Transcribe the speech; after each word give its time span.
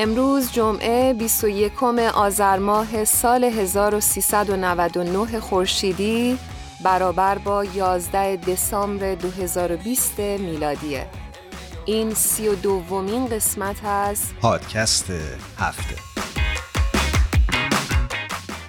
امروز 0.00 0.52
جمعه 0.52 1.14
21 1.14 1.82
آذر 2.14 2.58
ماه 2.58 3.04
سال 3.04 3.44
1399 3.44 5.40
خورشیدی 5.40 6.38
برابر 6.84 7.38
با 7.38 7.64
11 7.64 8.36
دسامبر 8.36 9.14
2020 9.14 10.18
میلادیه. 10.20 11.06
این 11.86 12.14
سی 12.14 12.48
و 12.48 12.54
دومین 12.54 13.26
قسمت 13.26 13.84
از 13.84 14.22
پادکست 14.40 15.10
هفته. 15.58 15.94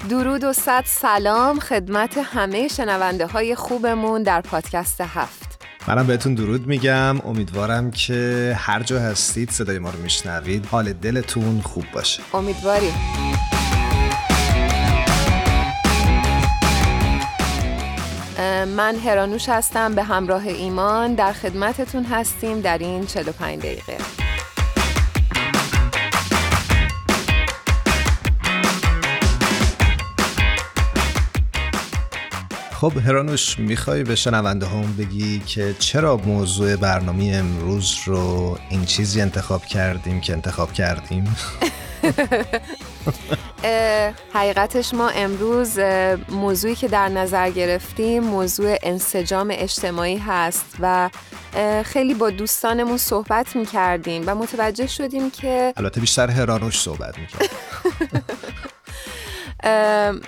درود 0.10 0.44
و 0.44 0.54
صد 0.54 0.84
سلام 0.86 1.60
خدمت 1.60 2.18
همه 2.18 2.68
شنونده 2.68 3.28
های 3.28 3.56
خوبمون 3.56 4.24
در 4.24 4.42
پادکست 4.42 5.02
هفت. 5.02 5.49
منم 5.88 6.08
بهتون 6.08 6.36
درود 6.36 6.68
میگم. 6.68 7.22
امیدوارم 7.22 7.92
که 7.92 8.54
هر 8.60 8.84
جا 8.84 9.00
هستید 9.00 9.52
صدای 9.52 9.80
ما 9.80 9.90
رو 9.90 10.02
میشنوید. 10.02 10.66
حال 10.66 10.94
دلتون 10.94 11.62
خوب 11.62 11.86
باشه. 11.94 12.24
امیدواریم. 12.34 12.94
من 18.76 18.96
هرانوش 18.96 19.50
هستم 19.50 19.96
به 19.96 20.04
همراه 20.04 20.48
ایمان 20.48 21.16
در 21.16 21.34
خدمتتون 21.34 22.04
هستیم 22.04 22.62
در 22.62 22.78
این 22.78 23.06
45 23.06 23.60
دقیقه. 23.60 23.98
خب 32.82 32.98
هرانوش 32.98 33.60
می‌خوای 33.60 34.04
به 34.04 34.16
شنونده 34.16 34.66
هم 34.66 34.96
بگی 34.98 35.40
که 35.40 35.76
چرا 35.80 36.18
موضوع 36.18 36.76
برنامه 36.76 37.32
امروز 37.36 37.96
رو 38.06 38.58
این 38.70 38.86
چیزی 38.86 39.22
انتخاب 39.22 39.66
کردیم 39.66 40.22
که 40.22 40.34
انتخاب 40.34 40.74
کردیم؟ 40.74 41.36
حقیقتش 44.34 44.94
ما 44.94 45.10
امروز 45.10 45.80
موضوعی 46.30 46.76
که 46.76 46.88
در 46.88 47.10
نظر 47.10 47.50
گرفتیم 47.50 48.24
موضوع 48.24 48.78
انسجام 48.84 49.48
اجتماعی 49.52 50.18
هست 50.18 50.66
و 50.80 51.10
خیلی 51.86 52.14
با 52.14 52.30
دوستانمون 52.30 52.98
صحبت 52.98 53.56
می‌کردیم 53.56 54.24
و 54.26 54.36
متوجه 54.36 54.88
شدیم 54.88 55.32
که 55.32 55.74
البته 55.78 56.02
بیشتر 56.02 56.30
هرانوش 56.30 56.82
صحبت 56.82 57.16
می‌کرد. 57.20 57.50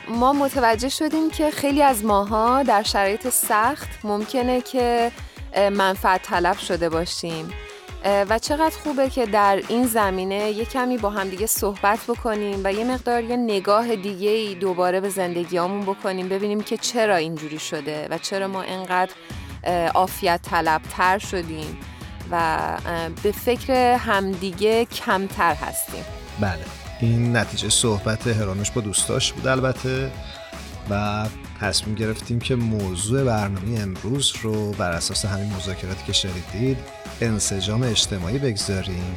ما 0.07 0.33
متوجه 0.33 0.89
شدیم 0.89 1.29
که 1.29 1.51
خیلی 1.51 1.83
از 1.83 2.05
ماها 2.05 2.63
در 2.63 2.83
شرایط 2.83 3.29
سخت 3.29 3.89
ممکنه 4.03 4.61
که 4.61 5.11
منفعت 5.71 6.21
طلب 6.21 6.57
شده 6.57 6.89
باشیم. 6.89 7.49
و 8.29 8.39
چقدر 8.39 8.75
خوبه 8.83 9.09
که 9.09 9.25
در 9.25 9.61
این 9.67 9.87
زمینه 9.87 10.51
یه 10.51 10.65
کمی 10.65 10.97
با 10.97 11.09
همدیگه 11.09 11.45
صحبت 11.45 11.99
بکنیم 12.07 12.61
و 12.63 12.73
یه 12.73 12.83
مقدار 12.83 13.23
یه 13.23 13.35
نگاه 13.35 13.95
دیگه 13.95 14.29
ای 14.29 14.55
دوباره 14.55 14.99
به 14.99 15.09
زندگیامون 15.09 15.81
بکنیم 15.81 16.29
ببینیم 16.29 16.61
که 16.61 16.77
چرا 16.77 17.15
اینجوری 17.15 17.59
شده 17.59 18.07
و 18.09 18.17
چرا 18.17 18.47
ما 18.47 18.61
انقدر 18.61 19.11
عافیت 19.93 20.39
طلب 20.41 20.81
تر 20.97 21.17
شدیم 21.17 21.77
و 22.31 22.57
به 23.23 23.31
فکر 23.31 23.73
همدیگه 23.93 24.85
کمتر 24.85 25.53
هستیم. 25.53 26.03
بله. 26.39 26.80
این 27.01 27.37
نتیجه 27.37 27.69
صحبت 27.69 28.27
هرانوش 28.27 28.71
با 28.71 28.81
دوستاش 28.81 29.33
بود 29.33 29.47
البته 29.47 30.11
و 30.89 31.25
تصمیم 31.61 31.95
گرفتیم 31.95 32.39
که 32.39 32.55
موضوع 32.55 33.23
برنامه 33.23 33.79
امروز 33.79 34.33
رو 34.41 34.71
بر 34.71 34.91
اساس 34.91 35.25
همین 35.25 35.53
مذاکراتی 35.53 36.03
که 36.07 36.13
شنیدید 36.13 36.77
انسجام 37.21 37.83
اجتماعی 37.83 38.37
بگذاریم 38.37 39.15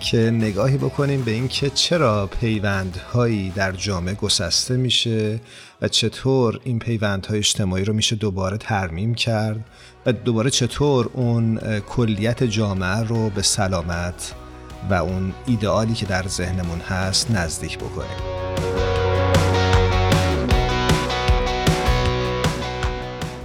که 0.00 0.30
نگاهی 0.30 0.76
بکنیم 0.76 1.22
به 1.22 1.30
اینکه 1.30 1.70
چرا 1.70 2.26
پیوندهایی 2.26 3.50
در 3.50 3.72
جامعه 3.72 4.14
گسسته 4.14 4.76
میشه 4.76 5.40
و 5.82 5.88
چطور 5.88 6.60
این 6.64 6.78
پیوندهای 6.78 7.38
اجتماعی 7.38 7.84
رو 7.84 7.92
میشه 7.92 8.16
دوباره 8.16 8.56
ترمیم 8.56 9.14
کرد 9.14 9.64
و 10.06 10.12
دوباره 10.12 10.50
چطور 10.50 11.10
اون 11.12 11.58
کلیت 11.80 12.44
جامعه 12.44 13.02
رو 13.02 13.30
به 13.30 13.42
سلامت 13.42 14.34
و 14.90 14.94
اون 14.94 15.32
ایدئالی 15.46 15.94
که 15.94 16.06
در 16.06 16.22
ذهنمون 16.28 16.80
هست 16.80 17.30
نزدیک 17.30 17.78
بکنیم 17.78 18.36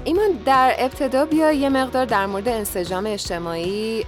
ایمان 0.04 0.30
در 0.46 0.76
ابتدا 0.80 1.26
بیا 1.26 1.52
یه 1.52 1.70
مقدار 1.70 2.06
در 2.06 2.26
مورد 2.26 2.48
انسجام 2.48 3.06
اجتماعی 3.08 4.06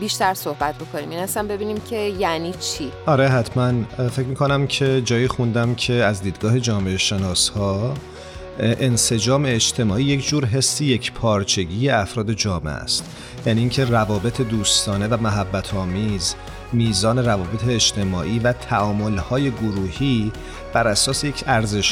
بیشتر 0.00 0.34
صحبت 0.34 0.74
بکنیم. 0.74 1.10
این 1.10 1.18
اصلا 1.18 1.42
ببینیم 1.42 1.80
که 1.80 1.96
یعنی 1.96 2.52
چی. 2.60 2.92
آره 3.06 3.28
حتما. 3.28 3.72
فکر 4.08 4.26
می‌کنم 4.26 4.66
که 4.66 5.02
جایی 5.04 5.28
خوندم 5.28 5.74
که 5.74 5.92
از 5.92 6.22
دیدگاه 6.22 6.60
جامعه 6.60 6.96
شناس 6.96 7.48
ها 7.48 7.94
انسجام 8.58 9.44
اجتماعی 9.46 10.04
یک 10.04 10.28
جور 10.28 10.44
حسی 10.44 10.84
یک 10.84 11.12
پارچگی 11.12 11.90
افراد 11.90 12.32
جامعه 12.32 12.72
است 12.72 13.04
یعنی 13.46 13.60
اینکه 13.60 13.84
روابط 13.84 14.40
دوستانه 14.40 15.06
و 15.06 15.16
محبت 15.22 15.74
آمیز 15.74 16.34
میزان 16.72 17.18
روابط 17.18 17.64
اجتماعی 17.68 18.38
و 18.38 18.54
های 19.30 19.50
گروهی 19.50 20.32
بر 20.72 20.88
اساس 20.88 21.24
یک 21.24 21.44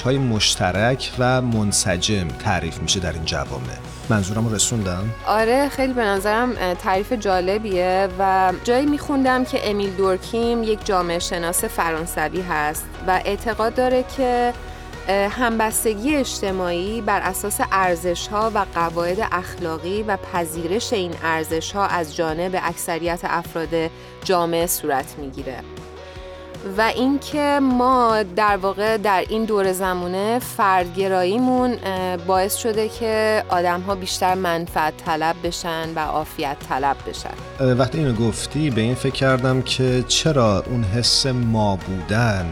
های 0.05 0.19
مشترک 0.19 1.11
و 1.19 1.43
منسجم 1.43 2.29
تعریف 2.29 2.79
میشه 2.79 3.01
در 3.01 3.13
این 3.13 3.25
جوامع 3.25 3.77
منظورم 4.11 4.55
رسوندم؟ 4.55 5.05
آره 5.27 5.69
خیلی 5.69 5.93
به 5.93 6.03
نظرم 6.03 6.75
تعریف 6.75 7.13
جالبیه 7.13 8.09
و 8.19 8.53
جایی 8.65 8.87
میخوندم 8.87 9.45
که 9.45 9.71
امیل 9.71 9.91
دورکیم 9.91 10.63
یک 10.63 10.85
جامعه 10.85 11.19
شناس 11.19 11.65
فرانسوی 11.65 12.41
هست 12.41 12.85
و 13.07 13.21
اعتقاد 13.25 13.75
داره 13.75 14.05
که 14.17 14.53
همبستگی 15.09 16.17
اجتماعی 16.17 17.01
بر 17.01 17.21
اساس 17.21 17.61
ارزش 17.73 18.29
ها 18.29 18.51
و 18.55 18.67
قواعد 18.75 19.29
اخلاقی 19.33 20.03
و 20.03 20.17
پذیرش 20.17 20.93
این 20.93 21.15
ارزش 21.23 21.73
ها 21.73 21.87
از 21.87 22.17
جانب 22.17 22.61
اکثریت 22.63 23.21
افراد 23.23 23.91
جامعه 24.25 24.67
صورت 24.67 25.15
می‌گیره. 25.19 25.57
و 26.79 26.81
اینکه 26.81 27.61
ما 27.63 28.23
در 28.37 28.57
واقع 28.57 28.97
در 28.97 29.25
این 29.29 29.45
دور 29.45 29.73
زمونه 29.73 30.39
فردگراییمون 30.39 31.77
باعث 32.27 32.57
شده 32.57 32.89
که 32.89 33.45
آدم 33.49 33.81
ها 33.81 33.95
بیشتر 33.95 34.35
منفعت 34.35 34.97
طلب 34.97 35.37
بشن 35.45 35.95
و 35.95 35.99
عافیت 35.99 36.57
طلب 36.69 36.97
بشن. 37.07 37.75
وقتی 37.75 37.99
اینو 37.99 38.13
گفتی 38.13 38.71
به 38.71 38.81
این 38.81 38.95
فکر 38.95 39.15
کردم 39.15 39.63
که 39.63 40.05
چرا 40.09 40.63
اون 40.67 40.85
حس 40.85 41.27
ما 41.27 41.77
بودن 41.77 42.47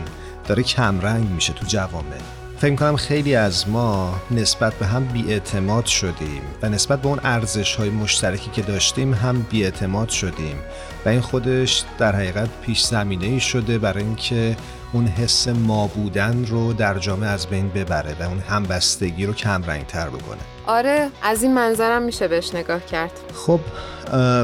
داره 0.48 0.62
کمرنگ 0.62 1.28
میشه 1.30 1.52
تو 1.52 1.66
جوامع؟ 1.66 2.20
فکر 2.60 2.74
کنم 2.74 2.96
خیلی 2.96 3.34
از 3.34 3.68
ما 3.68 4.20
نسبت 4.30 4.74
به 4.74 4.86
هم 4.86 5.04
بیاعتماد 5.04 5.86
شدیم 5.86 6.42
و 6.62 6.68
نسبت 6.68 7.02
به 7.02 7.08
اون 7.08 7.20
ارزش 7.24 7.76
های 7.76 7.90
مشترکی 7.90 8.50
که 8.50 8.62
داشتیم 8.62 9.14
هم 9.14 9.46
بیاعتماد 9.50 10.08
شدیم. 10.08 10.56
و 11.06 11.08
این 11.08 11.20
خودش 11.20 11.84
در 11.98 12.16
حقیقت 12.16 12.48
پیش 12.62 12.82
زمینه 12.82 13.26
ای 13.26 13.40
شده 13.40 13.78
برای 13.78 14.04
اینکه 14.04 14.56
اون 14.92 15.06
حس 15.06 15.48
ما 15.48 15.86
بودن 15.86 16.46
رو 16.46 16.72
در 16.72 16.98
جامعه 16.98 17.28
از 17.28 17.46
بین 17.46 17.68
ببره 17.68 18.16
و 18.20 18.22
اون 18.22 18.38
همبستگی 18.38 19.26
رو 19.26 19.32
کم 19.32 19.64
رنگ 19.64 19.86
تر 19.86 20.08
بکنه. 20.08 20.38
آره 20.66 21.08
از 21.22 21.42
این 21.42 21.54
منظرم 21.54 22.02
میشه 22.02 22.28
بهش 22.28 22.54
نگاه 22.54 22.86
کرد. 22.86 23.12
خب 23.34 23.60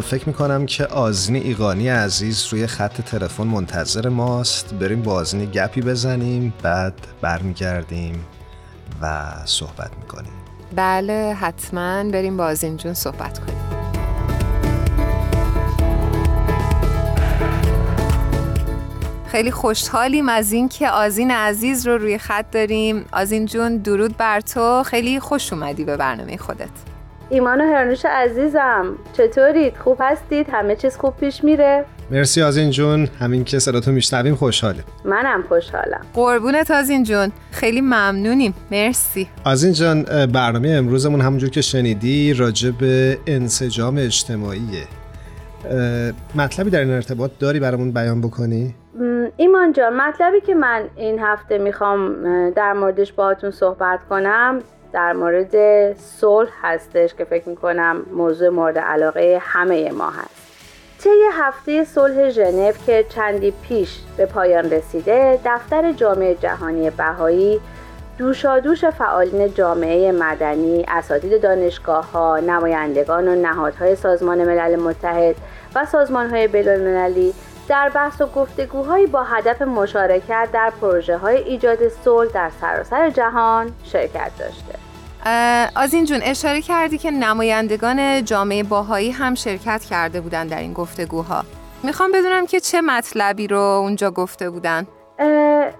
فکر 0.00 0.22
می‌کنم 0.26 0.66
که 0.66 0.86
آزین 0.86 1.36
ایقانی 1.36 1.88
عزیز 1.88 2.46
روی 2.50 2.66
خط 2.66 3.00
تلفن 3.00 3.44
منتظر 3.44 4.08
ماست. 4.08 4.74
بریم 4.74 5.02
با 5.02 5.12
آزین 5.12 5.44
گپی 5.44 5.80
بزنیم 5.80 6.54
بعد 6.62 6.94
برمیگردیم 7.20 8.24
و 9.02 9.22
صحبت 9.44 9.90
می‌کنیم. 10.00 10.32
بله 10.76 11.36
حتما 11.40 12.04
بریم 12.04 12.36
با 12.36 12.44
آزین 12.44 12.76
جون 12.76 12.94
صحبت 12.94 13.38
کنیم. 13.38 13.75
خیلی 19.36 19.50
خوشحالیم 19.50 20.28
از 20.28 20.52
اینکه 20.52 20.88
آزین 20.88 21.30
عزیز 21.30 21.86
رو 21.86 21.98
روی 21.98 22.18
خط 22.18 22.44
داریم. 22.52 23.04
آزین 23.12 23.46
جون 23.46 23.76
درود 23.76 24.16
بر 24.16 24.40
تو. 24.40 24.82
خیلی 24.82 25.20
خوش 25.20 25.52
اومدی 25.52 25.84
به 25.84 25.96
برنامه 25.96 26.36
خودت. 26.36 26.68
ایمان 27.30 27.60
و 27.60 27.64
هرانوش 27.64 28.04
عزیزم 28.04 28.86
چطورید؟ 29.12 29.76
خوب 29.76 29.98
هستید؟ 30.00 30.46
همه 30.52 30.76
چیز 30.76 30.96
خوب 30.96 31.16
پیش 31.16 31.44
میره؟ 31.44 31.84
مرسی 32.10 32.42
آزین 32.42 32.70
جون. 32.70 33.08
همین 33.20 33.44
که 33.44 33.58
صداتو 33.58 33.92
میشنویم 33.92 34.34
خوشحاله. 34.34 34.84
منم 35.04 35.44
خوشحالم. 35.48 36.00
قربونت 36.14 36.70
آزین 36.70 37.04
جون. 37.04 37.32
خیلی 37.50 37.80
ممنونیم. 37.80 38.54
مرسی. 38.70 39.28
آزین 39.44 39.72
جان 39.72 40.02
برنامه 40.26 40.68
امروزمون 40.68 41.20
همونجور 41.20 41.50
که 41.50 41.60
شنیدی 41.60 42.34
راجع 42.34 42.70
به 42.70 43.18
انسجام 43.26 43.96
اجتماعیه. 43.98 44.84
مطلبی 46.34 46.70
در 46.70 46.80
این 46.80 46.90
ارتباط 46.90 47.30
داری 47.38 47.60
برامون 47.60 47.92
بیان 47.92 48.20
بکنی؟ 48.20 48.74
ایمان 49.66 49.72
جان 49.72 49.96
مطلبی 49.96 50.40
که 50.40 50.54
من 50.54 50.82
این 50.96 51.18
هفته 51.18 51.58
می‌خوام 51.58 52.24
در 52.50 52.72
موردش 52.72 53.12
باهاتون 53.12 53.50
صحبت 53.50 54.00
کنم 54.10 54.62
در 54.92 55.12
مورد 55.12 55.92
صلح 55.96 56.50
هستش 56.62 57.14
که 57.14 57.24
فکر 57.24 57.48
می‌کنم 57.48 58.06
موضوع 58.12 58.48
مورد 58.48 58.78
علاقه 58.78 59.38
همه 59.42 59.92
ما 59.92 60.10
هست. 60.10 60.36
طی 60.98 61.10
هفته 61.32 61.84
صلح 61.84 62.28
ژنو 62.28 62.72
که 62.86 63.04
چندی 63.08 63.54
پیش 63.62 63.98
به 64.16 64.26
پایان 64.26 64.70
رسیده 64.70 65.40
دفتر 65.44 65.92
جامعه 65.92 66.34
جهانی 66.34 66.90
بهایی 66.90 67.60
دوشادوش 68.18 68.84
فعالین 68.84 69.54
جامعه 69.54 70.12
مدنی، 70.12 70.84
اساتید 70.88 71.42
دانشگاه 71.42 72.12
ها، 72.12 72.38
نمایندگان 72.38 73.28
و 73.28 73.34
نهادهای 73.34 73.96
سازمان 73.96 74.44
ملل 74.44 74.76
متحد 74.76 75.36
و 75.74 75.84
سازمان 75.84 76.30
های 76.30 76.48
بین 76.48 76.68
در 77.68 77.88
بحث 77.88 78.20
و 78.20 78.26
گفتگوهایی 78.26 79.06
با 79.06 79.22
هدف 79.22 79.62
مشارکت 79.62 80.48
در 80.52 80.72
پروژه 80.80 81.16
های 81.16 81.36
ایجاد 81.36 81.88
صلح 81.88 82.30
در 82.32 82.50
سراسر 82.60 83.10
جهان 83.10 83.72
شرکت 83.84 84.30
داشته. 84.38 84.78
از 85.76 85.94
این 85.94 86.04
جون 86.04 86.20
اشاره 86.22 86.60
کردی 86.60 86.98
که 86.98 87.10
نمایندگان 87.10 88.24
جامعه 88.24 88.62
باهایی 88.62 89.10
هم 89.10 89.34
شرکت 89.34 89.84
کرده 89.84 90.20
بودن 90.20 90.46
در 90.46 90.58
این 90.58 90.72
گفتگوها. 90.72 91.44
می‌خوام 91.82 92.12
بدونم 92.12 92.46
که 92.46 92.60
چه 92.60 92.80
مطلبی 92.80 93.46
رو 93.46 93.58
اونجا 93.58 94.10
گفته 94.10 94.50
بودن. 94.50 94.86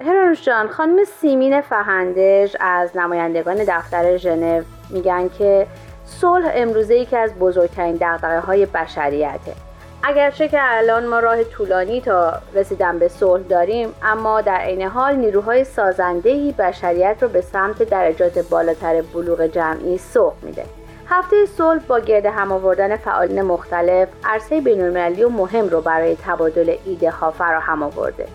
هرانوش 0.07 0.43
جان 0.43 0.69
خانم 0.69 1.05
سیمین 1.21 1.61
فهندش 1.61 2.57
از 2.61 2.97
نمایندگان 2.97 3.57
دفتر 3.69 4.17
ژنو 4.17 4.63
میگن 4.91 5.29
که 5.39 5.67
صلح 6.05 6.51
امروزه 6.55 6.95
یکی 6.95 7.17
از 7.17 7.35
بزرگترین 7.35 7.95
دقدقه 7.95 8.41
های 8.41 8.67
بشریته 8.67 9.66
اگرچه 10.03 10.49
که 10.49 10.59
الان 10.61 11.07
ما 11.07 11.19
راه 11.19 11.45
طولانی 11.45 12.01
تا 12.01 12.33
رسیدن 12.55 12.99
به 12.99 13.09
صلح 13.09 13.43
داریم 13.43 13.95
اما 14.03 14.41
در 14.41 14.57
عین 14.57 14.83
حال 14.83 15.17
نیروهای 15.17 15.65
سازندهی 15.65 16.53
بشریت 16.53 17.17
رو 17.21 17.29
به 17.29 17.41
سمت 17.41 17.83
درجات 17.83 18.39
بالاتر 18.39 19.03
بلوغ 19.03 19.47
جمعی 19.47 19.99
سوق 19.99 20.35
میده. 20.43 20.65
هفته 21.09 21.47
صلح 21.47 21.83
با 21.89 22.01
گرد 22.01 22.27
هم 22.27 22.53
آوردن 22.53 22.97
فعالین 22.97 23.43
مختلف 23.43 24.09
عرصه 24.25 24.61
بینالمللی 24.61 25.25
و 25.25 25.29
مهم 25.29 25.69
رو 25.69 25.81
برای 25.81 26.17
تبادل 26.25 26.77
ایده 26.85 27.11
ها 27.11 27.31
فراهم 27.31 27.83
آورده. 27.83 28.27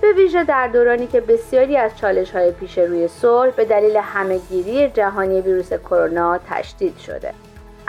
به 0.00 0.12
ویژه 0.12 0.44
در 0.44 0.68
دورانی 0.68 1.06
که 1.06 1.20
بسیاری 1.20 1.76
از 1.76 1.96
چالش 1.96 2.30
های 2.30 2.52
پیش 2.52 2.78
روی 2.78 3.08
صلح 3.08 3.50
به 3.50 3.64
دلیل 3.64 3.96
همهگیری 3.96 4.88
جهانی 4.88 5.40
ویروس 5.40 5.72
کرونا 5.72 6.38
تشدید 6.50 6.98
شده. 6.98 7.32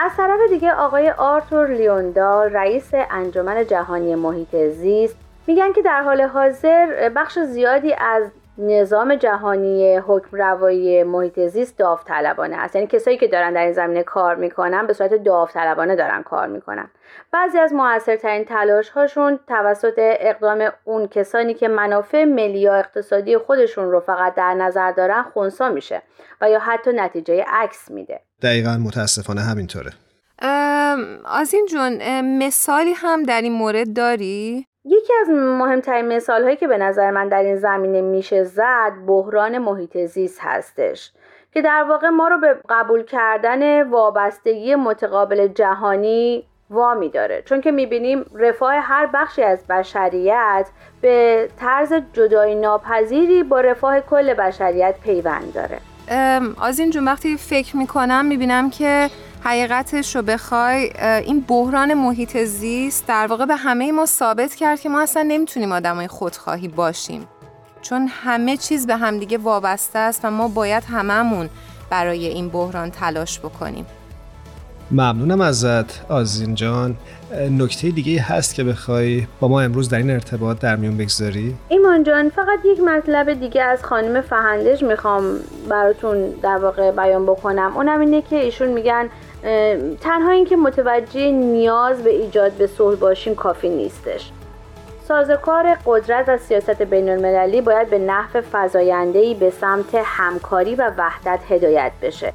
از 0.01 0.12
طرف 0.18 0.40
دیگه 0.50 0.72
آقای 0.72 1.10
آرتور 1.10 1.68
لیوندال 1.68 2.54
رئیس 2.54 2.92
انجمن 2.94 3.68
جهانی 3.68 4.16
محیط 4.16 4.56
زیست 4.56 5.16
میگن 5.48 5.74
که 5.74 5.81
در 5.81 6.01
حال 6.01 6.22
حاضر 6.22 7.10
بخش 7.16 7.40
زیادی 7.40 7.94
از 7.94 8.24
نظام 8.61 9.15
جهانی 9.15 9.97
حکم 9.97 10.38
روایی 10.38 11.03
محیط 11.03 11.39
زیست 11.39 11.77
داوطلبانه 11.77 12.57
است. 12.57 12.75
یعنی 12.75 12.88
کسایی 12.88 13.17
که 13.17 13.27
دارن 13.27 13.53
در 13.53 13.63
این 13.63 13.73
زمینه 13.73 14.03
کار 14.03 14.35
می‌کنن 14.35 14.88
به 14.88 14.94
صورت 14.94 15.13
داوطلبانه 15.13 15.95
دارن 15.95 16.23
کار 16.23 16.47
می‌کنن. 16.47 16.89
بعضی 17.31 17.57
از 17.57 17.73
موثرترین 17.73 18.45
تلاش 18.45 18.89
هاشون 18.89 19.39
توسط 19.47 19.94
اقدام 19.97 20.69
اون 20.83 21.07
کسانی 21.07 21.53
که 21.53 21.67
منافع 21.67 22.23
ملی 22.23 22.59
یا 22.59 22.75
اقتصادی 22.75 23.38
خودشون 23.38 23.91
رو 23.91 24.00
فقط 24.00 24.35
در 24.35 24.53
نظر 24.53 24.91
دارن 24.91 25.23
خونسا 25.23 25.69
میشه 25.69 26.01
و 26.41 26.50
یا 26.50 26.59
حتی 26.59 26.91
نتیجه 26.94 27.45
عکس 27.47 27.91
میده. 27.91 28.21
دقیقا 28.41 28.77
متاسفانه 28.77 29.41
همینطوره. 29.41 29.91
این 31.53 31.65
جون 31.65 32.21
مثالی 32.38 32.94
هم 32.94 33.23
در 33.23 33.41
این 33.41 33.53
مورد 33.53 33.94
داری؟ 33.94 34.65
یکی 34.91 35.13
از 35.21 35.30
مهمترین 35.30 36.07
مثال 36.07 36.44
هایی 36.44 36.56
که 36.56 36.68
به 36.68 36.77
نظر 36.77 37.12
من 37.12 37.27
در 37.27 37.44
این 37.44 37.56
زمینه 37.56 38.01
میشه 38.01 38.44
زد 38.44 38.91
بحران 39.07 39.57
محیط 39.57 39.97
زیست 39.97 40.39
هستش 40.41 41.12
که 41.53 41.62
در 41.62 41.86
واقع 41.89 42.09
ما 42.09 42.27
رو 42.27 42.38
به 42.38 42.57
قبول 42.69 43.03
کردن 43.03 43.89
وابستگی 43.89 44.75
متقابل 44.75 45.47
جهانی 45.47 46.44
وامی 46.69 47.09
داره. 47.09 47.41
چون 47.45 47.62
که 47.62 47.71
می‌بینیم 47.71 48.25
رفاه 48.36 48.74
هر 48.74 49.09
بخشی 49.13 49.44
از 49.44 49.68
بشریت 49.68 50.69
به 51.01 51.47
طرز 51.59 51.94
جدایی 52.13 52.56
ناپذیری 52.56 53.44
با 53.44 53.62
رفاه 53.62 54.00
کل 54.01 54.33
بشریت 54.33 54.95
پیوند 55.03 55.53
داره. 55.53 55.77
از 56.62 56.80
این 56.80 56.89
جون 56.89 57.06
وقتی 57.06 57.38
فکر 57.38 57.77
می‌کنم 57.77 58.25
می‌بینم 58.25 58.69
که 58.69 59.09
حقیقتش 59.44 60.15
رو 60.15 60.21
بخوای 60.21 60.91
این 61.01 61.45
بحران 61.47 61.94
محیط 61.94 62.38
زیست 62.38 63.07
در 63.07 63.27
واقع 63.27 63.45
به 63.45 63.56
همه 63.56 63.91
ما 63.91 64.06
ثابت 64.06 64.56
کرد 64.56 64.80
که 64.80 64.89
ما 64.89 65.01
اصلا 65.01 65.24
نمی‌تونیم 65.24 65.71
آدمای 65.71 66.07
خودخواهی 66.07 66.68
باشیم. 66.68 67.27
چون 67.81 68.07
همه 68.24 68.57
چیز 68.57 68.88
به 68.88 68.95
همدیگه 68.95 69.38
وابسته 69.38 70.00
است 70.00 70.21
و 70.24 70.31
ما 70.31 70.47
باید 70.47 70.83
هممون 70.83 71.50
برای 71.89 72.27
این 72.27 72.50
بحران 72.50 72.91
تلاش 72.91 73.39
بکنیم. 73.39 73.86
ممنونم 74.91 75.41
ازت 75.41 76.12
آزین 76.12 76.56
جان. 76.56 76.95
نکته 77.51 77.89
دیگه 77.89 78.21
هست 78.21 78.56
که 78.56 78.63
بخوای 78.63 79.27
با 79.39 79.47
ما 79.47 79.62
امروز 79.62 79.89
در 79.89 79.97
این 79.97 80.12
ارتباط 80.12 80.59
در 80.59 80.75
میون 80.75 80.97
بگذاری؟ 80.97 81.56
ایمان 81.69 82.03
جان 82.03 82.30
فقط 82.30 82.59
یک 82.65 82.80
مطلب 82.80 83.33
دیگه 83.33 83.62
از 83.63 83.83
خانم 83.83 84.21
فهندش 84.21 84.83
می‌خوام 84.83 85.24
براتون 85.69 86.29
در 86.43 86.58
واقع 86.58 86.91
بیان 86.91 87.25
بکنم. 87.25 87.72
اونم 87.75 88.00
اینه 88.00 88.22
که 88.22 88.36
ایشون 88.36 88.67
میگن 88.67 89.10
تنها 90.01 90.31
اینکه 90.31 90.55
متوجه 90.55 91.31
نیاز 91.31 92.03
به 92.03 92.10
ایجاد 92.10 92.51
به 92.51 92.67
صلح 92.67 93.00
باشیم 93.00 93.36
کافی 93.36 93.69
نیستش. 93.69 94.31
سازکار 95.08 95.77
قدرت 95.86 96.29
و 96.29 96.38
سیاست 96.38 96.81
بین 96.81 97.10
المللی 97.10 97.62
باید 97.62 97.89
به 97.89 98.00
نحو 98.00 98.41
فضایندهی 98.51 99.34
به 99.34 99.50
سمت 99.50 99.96
همکاری 100.03 100.75
و 100.75 100.91
وحدت 100.98 101.39
هدایت 101.50 101.91
بشه. 102.01 102.34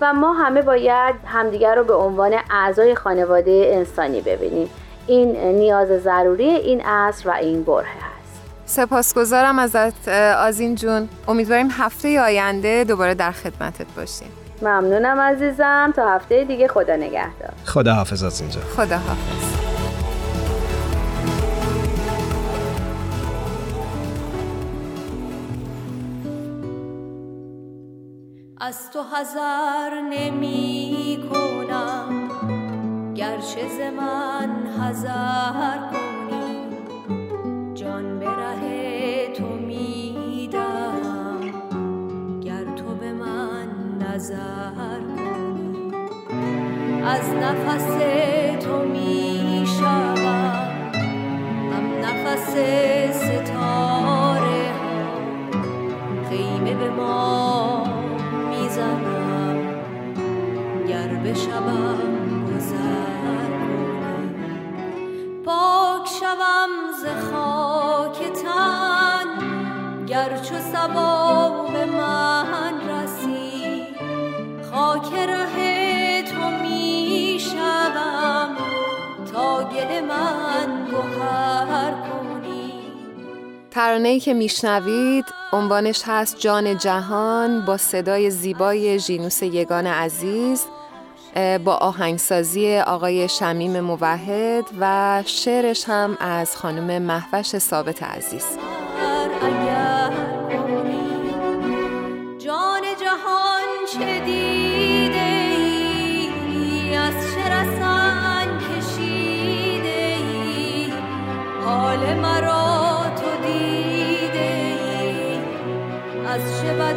و 0.00 0.14
ما 0.14 0.32
همه 0.32 0.62
باید 0.62 1.14
همدیگر 1.26 1.74
رو 1.74 1.84
به 1.84 1.94
عنوان 1.94 2.34
اعضای 2.50 2.94
خانواده 2.94 3.70
انسانی 3.74 4.20
ببینیم. 4.20 4.70
این 5.06 5.36
نیاز 5.36 5.88
ضروری 5.88 6.48
این 6.48 6.80
عصر 6.80 7.28
و 7.28 7.32
این 7.32 7.64
بره 7.64 7.86
هست 7.86 8.42
سپاسگزارم 8.66 9.58
ازت 9.58 10.08
آزین 10.38 10.74
جون. 10.74 11.08
امیدواریم 11.28 11.68
هفته 11.70 12.20
آینده 12.20 12.84
دوباره 12.84 13.14
در 13.14 13.30
خدمتت 13.30 13.86
باشیم. 13.96 14.45
ممنونم 14.62 15.20
عزیزم. 15.20 15.92
تا 15.96 16.08
هفته 16.08 16.44
دیگه 16.44 16.68
خدا 16.68 16.96
نگهدار. 16.96 17.52
خدا 17.64 17.94
حافظ 17.94 18.22
از 18.24 18.40
اینجا. 18.40 18.60
خدا 18.60 18.96
حافظ 18.96 19.56
از 28.60 28.90
تو 28.90 29.02
حذر 29.02 30.00
نمی 30.10 31.18
کنم. 31.32 32.28
گرچه 33.14 33.68
ز 33.68 33.80
من 33.96 34.50
حذر 34.80 35.78
کنی. 35.78 36.66
جان 37.74 38.18
به 38.18 38.26
ره 38.26 39.32
تو 39.32 39.44
می 39.46 40.48
نظر 44.16 45.00
از 47.06 47.30
نفس 47.30 47.96
تو 48.64 48.78
می 48.78 49.64
شود 49.78 50.96
هم 51.72 51.98
نفس 52.04 52.50
ستاره 53.12 54.72
ها 54.72 55.06
خیمه 56.30 56.74
به 56.74 56.90
ما 56.90 57.84
می‌زنم 58.50 59.58
گر 60.88 61.08
به 61.08 61.34
شبم 61.34 62.44
گذر 62.44 63.50
کنی. 63.60 64.64
پاک 65.44 66.08
شوم 66.20 66.70
ز 67.02 67.04
خاک 67.30 68.18
تن. 68.32 69.28
گر 70.06 70.36
چو 70.36 70.54
سبا 70.72 71.50
به 71.72 71.84
من 71.84 72.65
ترانه 83.76 84.08
ای 84.08 84.20
که 84.20 84.34
میشنوید 84.34 85.24
عنوانش 85.52 86.02
هست 86.06 86.38
جان 86.38 86.78
جهان 86.78 87.64
با 87.64 87.76
صدای 87.76 88.30
زیبای 88.30 88.98
ژینوس 88.98 89.42
یگان 89.42 89.86
عزیز 89.86 90.66
با 91.64 91.74
آهنگسازی 91.74 92.78
آقای 92.78 93.28
شمیم 93.28 93.80
موحد 93.80 94.64
و 94.80 95.22
شعرش 95.26 95.84
هم 95.88 96.16
از 96.20 96.56
خانم 96.56 97.02
محوش 97.02 97.58
ثابت 97.58 98.02
عزیز. 98.02 98.44
جان 102.38 102.82
جهان 103.00 103.66
چه 103.92 104.20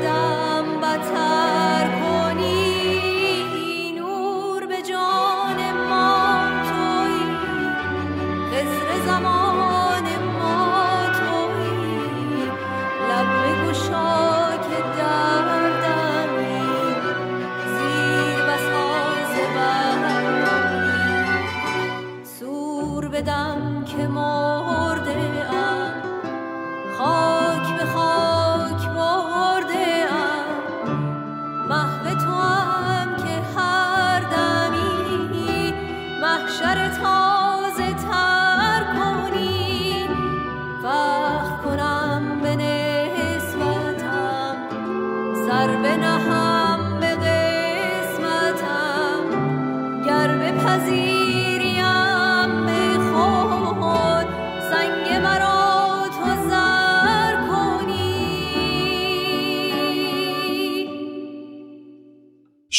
چه 0.02 0.10
بدم 0.82 1.49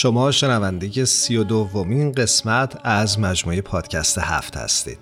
شما 0.01 0.31
شنونده 0.31 1.05
سی 1.05 1.37
و 1.37 1.45
دومین 1.45 2.13
قسمت 2.13 2.81
از 2.85 3.19
مجموعه 3.19 3.61
پادکست 3.61 4.19
هفت 4.19 4.57
هستید. 4.57 4.99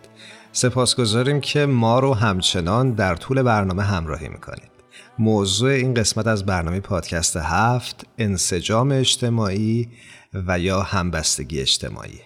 سپاسگزاریم 0.52 1.40
که 1.40 1.66
ما 1.66 1.98
رو 1.98 2.14
همچنان 2.14 2.92
در 2.92 3.16
طول 3.16 3.42
برنامه 3.42 3.82
همراهی 3.82 4.28
می‌کنید. 4.28 4.70
موضوع 5.18 5.70
این 5.70 5.94
قسمت 5.94 6.26
از 6.26 6.46
برنامه 6.46 6.80
پادکست 6.80 7.36
هفت 7.36 8.06
انسجام 8.18 8.92
اجتماعی 8.92 9.88
و 10.34 10.58
یا 10.58 10.82
همبستگی 10.82 11.60
اجتماعی. 11.60 12.20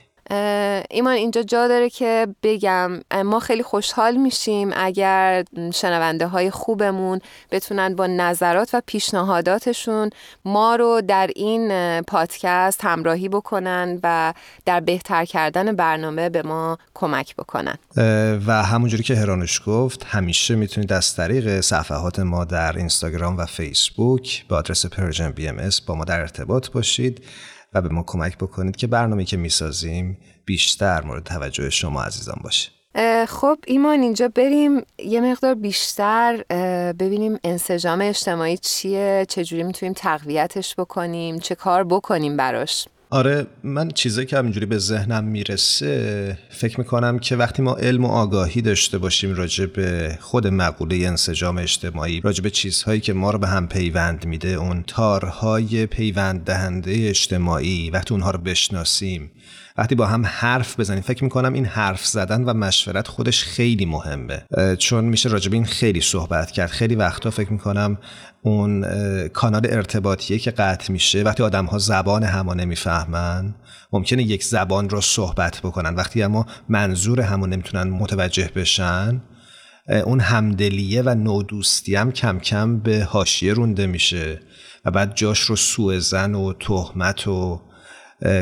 ایمان 0.91 1.12
اینجا 1.12 1.43
جا 1.43 1.69
داره 1.69 1.91
که 1.91 2.27
بگم 2.43 3.01
ما 3.25 3.41
خیلی 3.41 3.62
خوشحال 3.62 4.17
میشیم 4.17 4.71
اگر 4.75 5.45
شنونده 5.75 6.27
های 6.27 6.51
خوبمون 6.51 7.21
بتونن 7.51 7.95
با 7.95 8.07
نظرات 8.07 8.71
و 8.73 8.83
پیشنهاداتشون 8.87 10.11
ما 10.45 10.77
رو 10.77 11.01
در 11.01 11.31
این 11.37 12.01
پادکست 12.01 12.85
همراهی 12.85 13.29
بکنن 13.29 14.01
و 14.03 14.35
در 14.65 14.81
بهتر 14.81 15.25
کردن 15.25 15.77
برنامه 15.77 16.29
به 16.29 16.43
ما 16.43 16.79
کمک 16.95 17.37
بکنن. 17.37 17.79
و 18.47 18.62
همونجوری 18.62 19.03
که 19.03 19.17
هرانوش 19.17 19.61
گفت 19.67 20.05
همیشه 20.05 20.55
می‌تونید 20.55 20.93
از 20.93 21.17
طریق 21.17 21.61
صفحات 21.61 22.19
ما 22.19 22.45
در 22.45 22.77
اینستاگرام 22.77 23.37
و 23.37 23.47
فیسبوک 23.47 24.47
به 24.49 24.57
آدرس 24.57 24.87
Persian 24.87 25.31
BM 25.31 25.71
با 25.87 25.95
ما 25.95 26.05
در 26.05 26.21
ارتباط 26.21 26.71
باشید. 26.71 27.25
و 27.75 27.83
به 27.83 27.88
ما 27.88 28.05
کمک 28.07 28.38
بکنید 28.38 28.76
که 28.76 28.87
برنامه 28.87 29.25
که 29.25 29.37
می‌سازیم 29.37 30.19
بیشتر 30.45 31.02
مورد 31.02 31.25
توجه 31.25 31.71
شما 31.71 32.02
عزیزان 32.02 32.41
باشه. 32.45 32.71
خب 33.29 33.59
ایمان 33.67 34.00
اینجا 34.00 34.29
بریم. 34.29 34.83
یه 34.99 35.21
مقدار 35.21 35.55
بیشتر 35.55 36.45
ببینیم 36.93 37.38
انسجام 37.45 38.00
اجتماعی 38.00 38.57
چیه 38.57 39.26
چجوری 39.29 39.62
می‌تونیم 39.62 39.93
تقویتش 39.93 40.75
بکنیم 40.79 41.38
چه 41.38 41.55
کار 41.55 41.85
بکنیم 41.85 42.37
براش. 42.37 42.88
آره 43.12 43.47
من 43.64 43.90
چیزایی 43.90 44.26
که 44.26 44.38
همینجوری 44.38 44.66
به 44.66 44.78
ذهنم 44.78 45.25
می‌رسه 45.25 46.38
فکر 46.50 46.81
می‌کنم 46.81 47.19
که 47.19 47.37
وقتی 47.37 47.62
ما 47.62 47.75
علم 47.75 48.04
و 48.04 48.09
آگاهی 48.09 48.62
داشته 48.62 48.99
باشیم 48.99 49.35
راجع 49.35 49.66
به 49.66 50.19
خود 50.21 50.47
مقوله 50.47 50.97
انسجام 50.97 51.59
اجتماعی 51.59 52.21
راجع 52.21 52.42
به 52.42 52.50
چیزهایی 52.50 53.00
که 53.00 53.12
ما 53.12 53.31
رو 53.31 53.38
به 53.38 53.47
هم 53.47 53.69
پیوند 53.69 54.26
میده 54.26 54.49
اون 54.49 54.85
تارهای 54.87 55.87
پیوند 55.87 56.45
دهنده 56.45 57.09
اجتماعی 57.09 57.90
وقتی 57.90 58.14
اونها 58.14 58.31
رو 58.31 58.38
بشناسیم 58.38 59.31
وقتی 59.76 59.95
با 59.95 60.07
هم 60.07 60.26
حرف 60.26 60.81
بزنیم 60.81 61.02
فکر 61.02 61.25
می‌کنم 61.25 61.52
این 61.52 61.67
حرف 61.67 62.07
زدن 62.07 62.45
و 62.45 62.55
مشورت 62.55 63.09
خودش 63.09 63.45
خیلی 63.45 63.87
مهمه. 63.87 64.47
چون 64.79 65.05
میشه 65.05 65.29
راجع 65.29 65.50
به 65.50 65.57
این 65.57 65.67
خیلی 65.67 66.00
صحبت 66.00 66.50
کرد. 66.50 66.71
خیلی 66.71 66.95
وقتا 66.95 67.31
فکر 67.31 67.52
می‌کنم 67.52 67.99
اون 68.43 68.85
کانال 69.29 69.67
ارتباطیه 69.71 70.38
که 70.38 70.50
قطع 70.50 70.93
میشه 70.93 71.23
وقتی 71.23 71.43
آدم 71.43 71.67
ها 71.67 71.79
زبان 71.79 72.25
همو 72.25 72.55
نمی‌فهمن 72.55 73.55
ممکنه 73.93 74.23
یک 74.23 74.45
زبان 74.45 74.88
رو 74.88 75.00
صحبت 75.00 75.61
بکنن. 75.61 75.95
وقتی 75.95 76.23
اما 76.23 76.47
منظور 76.69 77.21
همو 77.21 77.47
نمی‌تونن 77.47 77.91
متوجه 77.91 78.50
بشن 78.57 79.23
اون 80.05 80.21
همدلیه 80.21 81.02
و 81.02 81.14
نودوستی 81.14 81.95
هم 81.95 82.12
کم 82.12 82.38
کم 82.38 82.79
به 82.79 83.05
حاشیه 83.11 83.52
رونده 83.52 83.87
میشه. 83.87 84.41
و 84.85 84.91
بعد 84.91 85.14
جاش 85.14 85.41
رو 85.41 85.57
سوء 85.57 85.99
زن 85.99 86.35
و 86.35 86.52
تهمت 86.52 87.29
و 87.29 87.61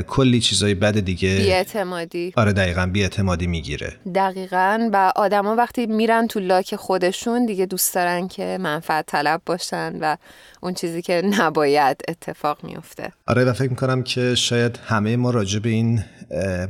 کلی 0.06 0.40
چیزای 0.40 0.74
بد 0.74 1.00
دیگه. 1.00 1.36
بیاعتمادی. 1.36 2.32
آره 2.36 2.52
دقیقا 2.52 2.86
بیاعتمادی 2.86 3.46
می‌گیره. 3.46 3.92
دقیقا. 4.14 4.90
و 4.92 5.12
آدما 5.16 5.56
وقتی 5.56 5.86
میرن 5.86 6.26
تو 6.26 6.40
لاک 6.40 6.76
خودشون 6.76 7.46
دیگه 7.46 7.66
دوست 7.66 7.94
دارن 7.94 8.28
که 8.28 8.58
منفعت 8.60 9.06
طلب 9.06 9.42
باشن 9.46 9.98
و 10.00 10.16
اون 10.60 10.74
چیزی 10.74 11.02
که 11.02 11.22
نباید 11.24 12.02
اتفاق 12.08 12.64
میفته 12.64 13.12
آره 13.26 13.44
و 13.44 13.52
فکر 13.52 13.70
می‌کنم 13.70 14.02
که 14.02 14.34
شاید 14.34 14.78
همه 14.84 15.16
ما 15.16 15.30
راجع 15.30 15.58
به 15.58 15.68
این 15.68 16.04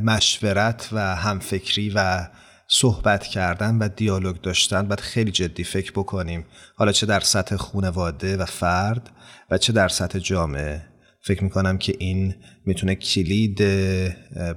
مشورت 0.05 0.89
و 0.93 1.17
همفکری 1.17 1.93
و 1.95 2.29
صحبت 2.69 3.23
کردن 3.27 3.79
و 3.79 3.89
دیالوگ 3.89 4.41
داشتن 4.41 4.89
باید 4.89 5.01
خیلی 5.01 5.31
جدی 5.31 5.65
فکر 5.65 5.93
بکنیم. 5.93 6.47
حالا 6.75 6.93
چه 6.93 7.07
در 7.07 7.21
سطح 7.21 7.57
خانواده 7.57 8.37
و 8.37 8.45
فرد 8.45 9.11
و 9.51 9.59
چه 9.59 9.73
در 9.73 9.89
سطح 9.89 10.19
جامعه. 10.19 10.90
فکر 11.23 11.45
می‌کنم 11.45 11.79
که 11.79 11.95
این 11.99 12.35
می‌تونه 12.67 12.95
کلید 12.95 13.63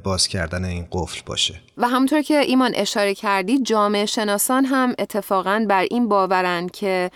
باز 0.04 0.28
کردن 0.28 0.66
این 0.66 0.88
قفل 0.92 1.22
باشه 1.26 1.56
و 1.78 1.88
همونطور 1.88 2.22
که 2.22 2.40
ایمان 2.40 2.72
اشاره 2.76 3.16
کردی 3.16 3.60
جامعه 3.64 4.06
شناسان 4.06 4.66
هم 4.66 4.96
اتفاقا 5.00 5.66
بر 5.70 5.86
این 5.92 6.08
باورن 6.08 6.68
که 6.68 7.12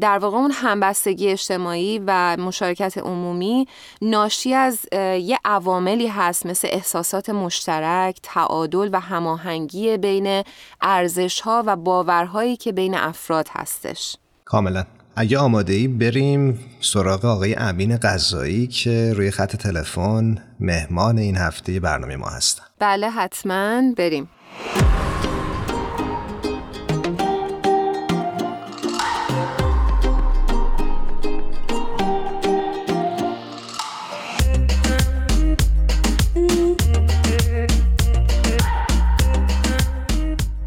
در 0.00 0.18
واقع 0.18 0.36
اون 0.36 0.50
همبستگی 0.50 1.28
اجتماعی 1.28 2.02
و 2.06 2.36
مشارکت 2.36 2.98
عمومی 2.98 3.66
ناشی 4.02 4.54
از 4.54 4.78
یه 4.92 5.38
عواملی 5.44 6.06
هست 6.06 6.46
مثل 6.46 6.68
احساسات 6.70 7.30
مشترک، 7.30 8.18
تعادل 8.22 8.90
و 8.92 9.00
هماهنگی 9.00 9.96
بین 9.96 10.42
ارزش‌ها 10.80 11.62
و 11.66 11.76
باورهایی 11.76 12.56
که 12.56 12.72
بین 12.72 12.94
افراد 12.94 13.48
هستش. 13.50 14.16
کاملا 14.44 14.84
اگه 15.20 15.38
آماده 15.38 15.72
ای 15.72 15.88
بریم 15.88 16.58
سراغ 16.80 17.24
آقای 17.24 17.54
امین 17.54 17.96
قضایی 17.96 18.66
که 18.66 19.12
روی 19.16 19.30
خط 19.30 19.56
تلفن 19.56 20.38
مهمان 20.60 21.18
این 21.18 21.36
هفته 21.36 21.80
برنامه 21.80 22.16
ما 22.16 22.28
هستن 22.28 22.64
بله 22.78 23.10
حتما 23.10 23.82
بریم. 23.96 24.28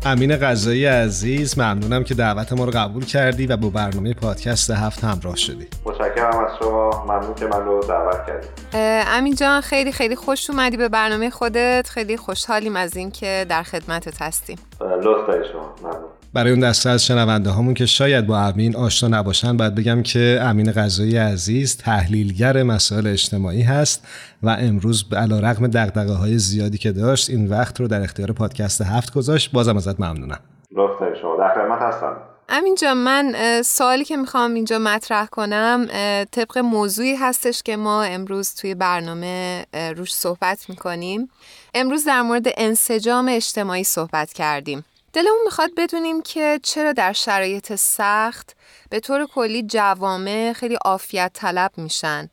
امین 0.06 0.36
غذایی 0.36 0.86
عزیز 0.86 1.60
ممنونم 1.60 2.04
که 2.04 2.14
دعوت 2.14 2.54
ما 2.54 2.66
رو 2.66 2.72
قبول 2.72 3.06
کردی 3.06 3.48
و 3.48 3.58
با 3.58 3.70
برنامه 3.70 4.14
پادکست 4.14 4.72
هفت 4.72 5.04
همراه 5.04 5.36
شدی. 5.36 5.68
متشکرم 5.86 6.46
از 6.46 6.52
شما 6.60 7.06
ممنون 7.08 7.34
که 7.36 7.46
من 7.46 7.66
رو 7.66 7.84
دعوت 7.84 8.28
کردید 8.28 8.50
اه، 8.74 9.18
امین 9.18 9.36
جان 9.36 9.62
خیلی 9.62 9.92
خیلی 9.92 10.16
خوش 10.16 10.50
اومدی 10.50 10.78
به 10.78 10.90
برنامه 10.90 11.30
خودت. 11.30 11.88
خیلی 11.90 12.18
خوشحالیم 12.18 12.76
از 12.76 12.98
اینکه 12.98 13.46
در 13.50 13.64
خدمتت 13.64 14.22
هستیم. 14.22 14.58
لطف 14.82 15.52
شما. 15.52 15.76
ممنون. 15.84 16.13
برای 16.34 16.52
اون 16.52 16.60
دسته 16.60 16.90
از 16.90 17.06
شنونده 17.06 17.50
هامون 17.50 17.74
که 17.74 17.86
شاید 17.86 18.28
با 18.28 18.40
امین 18.40 18.76
آشنا 18.76 19.20
نباشن 19.20 19.58
باید 19.58 19.76
بگم 19.76 20.04
که 20.04 20.40
امین 20.42 20.72
غذایی 20.72 21.18
عزیز 21.18 21.78
تحلیلگر 21.78 22.64
مسائل 22.64 23.08
اجتماعی 23.08 23.62
هست 23.62 24.08
و 24.44 24.50
امروز 24.50 25.04
به 25.04 25.18
علا 25.18 25.40
رقم 25.40 25.68
دقدقه 25.68 26.14
های 26.14 26.38
زیادی 26.38 26.78
که 26.78 26.92
داشت 26.92 27.30
این 27.30 27.48
وقت 27.48 27.80
رو 27.80 27.88
در 27.88 28.02
اختیار 28.02 28.32
پادکست 28.32 28.82
هفت 28.82 29.14
گذاشت. 29.14 29.52
بازم 29.52 29.78
ازت 29.78 30.00
ممنونم. 30.00 30.40
لطف 30.72 31.00
دارید 31.00 31.22
شما. 31.22 31.38
در 31.38 31.54
خدمت 31.54 31.82
هستم. 31.82 32.18
امین 32.50 32.76
جان 32.82 32.98
من 32.98 33.36
سوالی 33.62 34.06
که 34.06 34.18
می‌خوام 34.18 34.54
اینجا 34.54 34.80
مطرح 34.80 35.26
کنم 35.26 35.86
طبق 36.32 36.58
موضوعی 36.58 37.16
هستش 37.16 37.64
که 37.64 37.78
ما 37.78 38.04
امروز 38.04 38.56
توی 38.56 38.76
برنامه 38.76 39.66
روش 39.96 40.14
صحبت 40.14 40.70
می‌کنیم. 40.70 41.30
امروز 41.74 42.06
در 42.06 42.22
مورد 42.22 42.46
انسجام 42.58 43.28
اجتماعی 43.30 43.84
صحبت 43.84 44.34
کردیم. 44.34 44.86
دلمون 45.14 45.40
می‌خواد 45.46 45.70
بدونیم 45.78 46.22
که 46.22 46.60
چرا 46.64 46.94
در 46.94 47.14
شرایط 47.14 47.76
سخت 47.76 48.56
به 48.90 49.00
طور 49.00 49.26
کلی 49.26 49.64
جوامع 49.64 50.54
خیلی 50.56 50.78
عافیت 50.86 51.32
طلب 51.34 51.72
میشن 51.78 52.30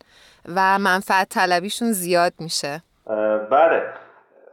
و 0.57 0.79
منفعت 0.79 1.29
طلبیشون 1.29 1.93
زیاد 1.93 2.33
میشه. 2.39 2.83
بله. 3.51 3.83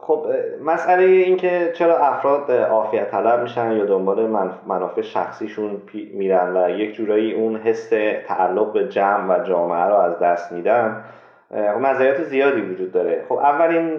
خب 0.00 0.26
مسئله 0.64 1.02
این 1.02 1.36
که 1.36 1.72
چرا 1.76 1.98
افراد 1.98 2.50
عافیت 2.50 3.10
طلب 3.10 3.42
میشن 3.42 3.72
یا 3.72 3.84
دنبال 3.84 4.26
منافع 4.66 5.02
شخصیشون 5.02 5.82
میرن 5.92 6.56
و 6.56 6.70
یک 6.70 6.94
جورایی 6.94 7.32
اون 7.34 7.56
حس 7.56 7.88
تعلق 8.28 8.72
به 8.72 8.88
جمع 8.88 9.38
و 9.38 9.44
جامعه 9.44 9.84
رو 9.84 9.94
از 9.94 10.18
دست 10.18 10.52
میدن. 10.52 11.04
خب 11.50 11.80
نظریات 11.80 12.22
زیادی 12.22 12.60
وجود 12.60 12.92
داره. 12.92 13.24
خب 13.28 13.34
اولین 13.34 13.98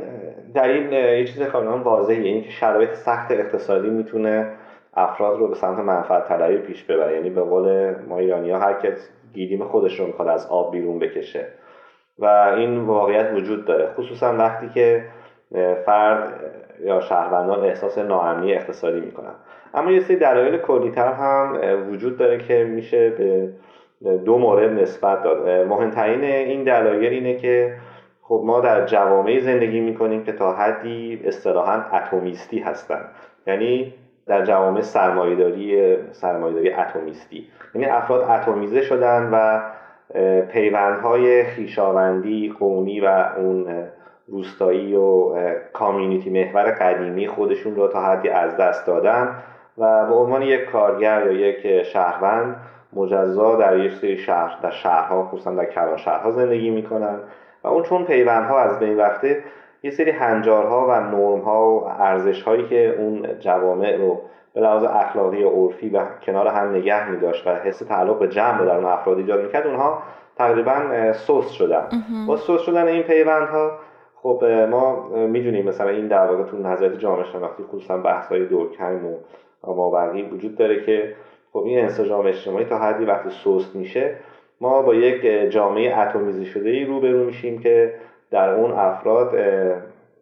اه، 0.56 1.18
یه 1.18 1.26
چیز 1.26 1.42
کاملا 1.42 1.78
واضحه 1.78 2.18
این 2.18 2.44
که 2.44 2.50
شرایط 2.50 2.94
سخت 2.94 3.32
اقتصادی 3.32 3.90
می‌تونه 3.90 4.52
افراد 4.94 5.40
رو 5.40 5.48
به 5.48 5.56
سمت 5.56 5.80
منفعت 5.80 6.28
طلبی 6.28 6.58
پیش 6.58 6.84
ببره. 6.84 7.14
یعنی 7.14 7.30
به 7.30 7.42
قول 7.42 7.96
ما 8.08 8.18
ایرانی 8.18 8.52
ها 8.52 8.60
هر 8.60 8.74
کس 8.74 9.10
گیریم 9.34 9.64
خودش 9.64 10.00
رو 10.00 10.06
می‌خواد 10.06 10.28
از 10.28 10.48
آب 10.48 10.72
بیرون 10.72 11.00
بکشه. 11.00 11.48
و 12.20 12.26
این 12.58 12.80
واقعیت 12.80 13.32
وجود 13.34 13.66
داره. 13.66 13.90
خصوصا 13.98 14.34
وقتی 14.34 14.70
که 14.70 15.04
فرد 15.86 16.34
یا 16.84 17.00
شهروندان 17.00 17.64
احساس 17.64 17.98
ناامنی 17.98 18.54
اقتصادی 18.54 19.00
می‌کنن. 19.00 19.34
اما 19.74 19.92
یه 19.92 20.00
سری 20.00 20.18
دلایل 20.18 20.58
کلیتر 20.58 21.14
هم 21.14 21.60
وجود 21.92 22.18
داره 22.18 22.38
که 22.38 22.64
میشه 22.64 23.10
به 23.10 23.50
دو 24.26 24.38
مورد 24.38 24.80
نسبت 24.80 25.24
داد. 25.24 25.50
مهمترین 25.50 26.24
این 26.24 26.64
دلایل 26.64 27.14
اینه 27.14 27.36
که 27.36 27.74
خب 28.22 28.42
ما 28.46 28.60
در 28.60 28.86
جوامعی 28.86 29.40
زندگی 29.40 29.80
می‌کنیم 29.80 30.24
که 30.24 30.32
تا 30.32 30.54
حدی 30.54 31.22
اصطلاحا 31.26 31.82
اتمیستی 31.94 32.60
هستن. 32.60 33.06
یعنی 33.48 33.94
در 34.28 34.46
جوامع 34.46 34.82
سرمایه‌داری 34.82 35.98
سرمایه‌داری 36.12 36.72
اتمیستی. 36.72 37.48
یعنی 37.76 37.88
افراد 37.88 38.22
اتمیزه 38.22 38.82
شدن 38.82 39.30
و 39.34 39.62
پیوندهای 40.42 41.44
خیشاوندی 41.44 42.54
قومی 42.60 43.00
و 43.00 43.26
اون 43.38 43.66
روستایی 44.28 44.96
و 44.96 45.36
کامیونیتی 45.74 46.30
محور 46.30 46.64
قدیمی 46.64 47.28
خودشون 47.28 47.76
رو 47.76 47.88
تا 47.88 48.02
حدی 48.02 48.30
از 48.30 48.58
دست 48.58 48.88
دادن 48.88 49.36
و 49.78 50.06
به 50.06 50.14
عنوان 50.14 50.42
یک 50.42 50.66
کارگر 50.66 51.32
یا 51.32 51.32
یک 51.32 51.84
شهروند 51.84 52.56
مجزا 52.94 53.56
در 53.56 53.78
یک 53.78 53.94
سری 53.94 54.18
شهر 54.18 54.58
در 54.62 54.72
شهرها 54.72 55.24
خصوصا 55.24 55.52
در 55.52 55.66
کلان 55.66 55.98
شهرها 55.98 56.32
زندگی 56.32 56.70
می‌کنن 56.70 57.20
و 57.64 57.68
اون 57.68 57.84
چون 57.84 58.06
پیوندها 58.06 58.60
از 58.60 58.80
بین 58.80 58.98
رفته 58.98 59.44
یه 59.84 59.92
سری 59.92 60.12
هنجارها 60.12 60.88
و 60.88 60.92
نرمها 60.92 61.72
و 61.72 61.88
ارزشهایی 61.88 62.68
که 62.68 62.96
اون 62.98 63.40
جوامع 63.40 63.98
رو 63.98 64.22
به 64.54 64.62
لحاظ 64.62 64.84
اخلاقی 64.84 65.44
و 65.44 65.50
عرفی 65.50 65.90
و 65.90 66.02
کنار 66.26 66.48
هم 66.48 66.70
نگه 66.76 67.10
میداشت 67.10 67.48
و 67.48 67.50
حس 67.50 67.80
تعلق 67.80 68.20
به 68.20 68.28
جمع 68.28 68.58
رو 68.58 68.66
در 68.66 68.76
اون 68.76 68.86
افراد 68.86 69.18
ایجاد 69.18 69.42
می‌کرد 69.42 69.68
اونها 69.68 70.04
تقریبا 70.36 70.74
سست 71.14 71.52
شدن. 71.54 71.88
با 72.28 72.38
سست 72.38 72.64
شدن 72.64 72.88
این 72.88 73.04
پیوندها 73.04 73.72
خب 74.16 74.44
ما 74.70 75.08
می‌دونیم 75.10 75.66
مثلا 75.66 75.90
این 75.90 76.08
در 76.08 76.26
واقع 76.26 76.44
تو 76.44 76.58
نظریات 76.58 76.98
جامعه 77.00 77.24
شناختی 77.24 77.64
خصوصا 77.64 77.98
بحث 77.98 78.28
های 78.28 78.46
دورکهیم 78.46 79.06
و 79.06 79.16
مابقی 79.68 80.22
وجود 80.22 80.56
داره 80.56 80.84
که 80.84 81.16
خب 81.54 81.64
این 81.66 81.80
انسجام 81.80 82.28
اجتماعی 82.28 82.66
تا 82.66 82.78
حدی 82.78 83.06
وقتی 83.06 83.30
سست 83.30 83.76
میشه 83.76 84.16
ما 84.62 84.82
با 84.82 84.96
یک 84.96 85.50
جامعه 85.52 86.00
اتمیزی 86.00 86.46
شده 86.46 86.70
ای 86.70 86.86
روبرو 86.86 87.26
میشیم 87.26 87.60
که 87.60 87.94
در 88.32 88.50
اون 88.50 88.72
افراد 88.72 89.32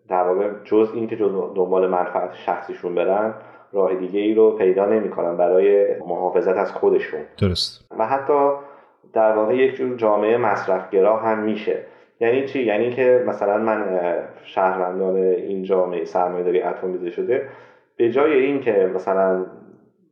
در 0.09 0.23
واقع 0.23 0.49
جز 0.63 0.91
این 0.93 1.07
که 1.07 1.15
جز 1.15 1.31
دنبال 1.55 1.87
منفعت 1.87 2.33
شخصیشون 2.33 2.95
برن 2.95 3.33
راه 3.73 3.95
دیگه 3.95 4.19
ای 4.19 4.33
رو 4.33 4.51
پیدا 4.51 4.85
نمی‌کنن 4.85 5.37
برای 5.37 5.95
محافظت 5.99 6.57
از 6.57 6.71
خودشون. 6.71 7.19
درست. 7.41 7.91
و 7.99 8.07
حتی 8.07 8.51
در 9.13 9.35
واقع 9.35 9.55
یک 9.55 9.75
جور 9.75 9.97
جامعه 9.97 10.37
مصرفگرا 10.37 11.17
هم 11.17 11.39
میشه. 11.39 11.79
یعنی 12.19 12.45
چی؟ 12.45 12.63
یعنی 12.63 12.89
که 12.89 13.23
مثلا 13.27 13.57
من 13.57 13.85
شهروندان 14.43 15.15
این 15.15 15.63
جامعه 15.63 16.05
سرمایه‌داری 16.05 16.61
اتمیزه 16.61 17.09
شده 17.09 17.47
به 17.97 18.09
جای 18.09 18.33
اینکه 18.33 18.91
مثلا 18.95 19.45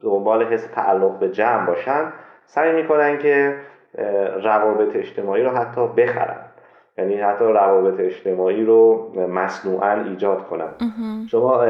دنبال 0.01 0.43
حس 0.43 0.67
تعلق 0.67 1.19
به 1.19 1.29
جمع 1.29 1.65
باشن 1.65 2.13
سعی 2.45 2.71
می‌کنن 2.73 3.17
که 3.17 3.55
روابط 4.43 4.95
اجتماعی 4.95 5.43
رو 5.43 5.49
حتی 5.49 5.87
بخرن. 5.87 6.39
یعنی 6.97 7.15
حتی 7.15 7.45
روابط 7.45 7.99
اجتماعی 7.99 8.65
رو 8.65 9.11
مصنوعا 9.27 10.03
ایجاد 10.03 10.47
کنن. 10.47 10.69
شما 11.27 11.63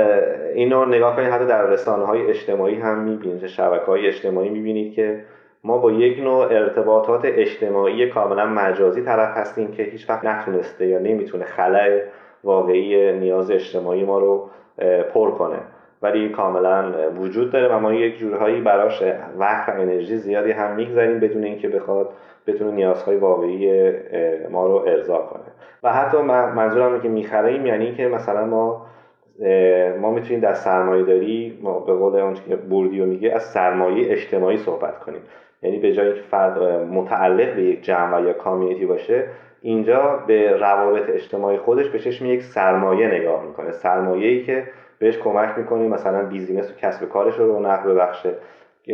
اینو 0.54 0.86
نگاه 0.86 1.16
کنید 1.16 1.30
حتی 1.30 1.46
در 1.46 1.66
رسانه 1.66 2.06
های 2.06 2.30
اجتماعی 2.30 2.76
هم 2.76 3.00
می‌بینید 3.00 3.48
شبکه 3.48 3.86
های 3.86 4.08
اجتماعی 4.08 4.50
می‌بینید 4.50 4.94
که 4.94 5.24
ما 5.64 5.78
با 5.78 5.92
یک 5.92 6.24
نوع 6.24 6.46
ارتباطات 6.46 7.22
اجتماعی 7.26 8.10
کاملا 8.10 8.46
مجازی 8.46 9.02
طرف 9.02 9.38
هستیم 9.38 9.72
که 9.72 9.84
هیچ 9.84 10.10
وقت 10.10 10.26
نتونسته 10.26 10.88
یا 10.88 11.00
نمی‌تونه 11.00 11.46
خلأ 11.46 12.00
واقعی 12.44 13.20
نیاز 13.20 13.52
اجتماعی 13.52 14.04
ما 14.04 14.20
رو 14.20 14.50
پر 15.14 15.32
کنه. 15.32 15.60
ولی 16.06 16.30
کاملا 16.30 16.92
وجود 17.20 17.52
داره 17.52 17.76
و 17.76 17.80
ما 17.80 17.94
یک 17.94 18.18
جورهایی 18.18 18.62
براش 18.62 19.04
وقت 19.38 19.70
و 19.70 19.72
انرژی 19.72 20.18
زیادی 20.18 20.52
هم 20.52 20.76
می‌گذاریم 20.76 21.20
بدون 21.20 21.44
اینکه 21.44 21.68
بخواد 21.70 22.10
بتونه 22.48 22.72
نیازهای 22.72 23.18
واقعی 23.18 23.92
ما 24.52 24.68
رو 24.68 24.84
ارضا 24.88 25.18
کنه. 25.18 25.44
و 25.84 25.94
حتی 25.94 26.18
من- 26.18 26.52
منظورم 26.52 27.02
که 27.02 27.10
می‌خریم 27.10 27.66
یعنی 27.66 27.96
که 27.96 28.08
مثلا 28.08 28.46
ما 28.46 28.86
ما 30.02 30.12
می‌تونیم 30.12 30.40
در 30.40 30.54
سرمایه 30.54 31.04
داری 31.04 31.60
ما 31.62 31.80
به 31.80 31.94
قول 31.94 32.16
اون 32.20 32.34
که 32.34 32.56
بوردیو 32.56 33.06
میگه 33.06 33.32
از 33.32 33.44
سرمایه 33.44 34.12
اجتماعی 34.12 34.58
صحبت 34.58 35.00
کنیم. 35.00 35.22
یعنی 35.62 35.80
به 35.80 35.94
جای 35.94 36.14
که 36.14 36.22
فرد 36.22 36.62
متعلق 36.92 37.56
به 37.56 37.64
یک 37.64 37.84
جمع 37.84 38.22
یا 38.22 38.34
community 38.34 38.86
باشه 38.86 39.24
اینجا 39.62 40.20
به 40.28 40.58
روابط 40.58 41.10
اجتماعی 41.10 41.58
خودش 41.58 41.90
به 41.90 42.00
چشم 42.00 42.26
یک 42.26 42.42
سرمایه 42.44 43.08
نگاه 43.08 43.44
می‌کنه. 43.46 43.72
سرمایه‌ای 43.72 44.44
که 44.44 44.64
بهش 45.00 45.18
کمک 45.18 45.58
می‌کنه 45.58 45.88
مثلا 45.88 46.24
business 46.24 46.72
و 46.72 46.76
کسب 46.76 47.10
کارش 47.10 47.36
رو 47.40 47.46
رونق 47.48 47.88
ببخشه. 47.88 48.34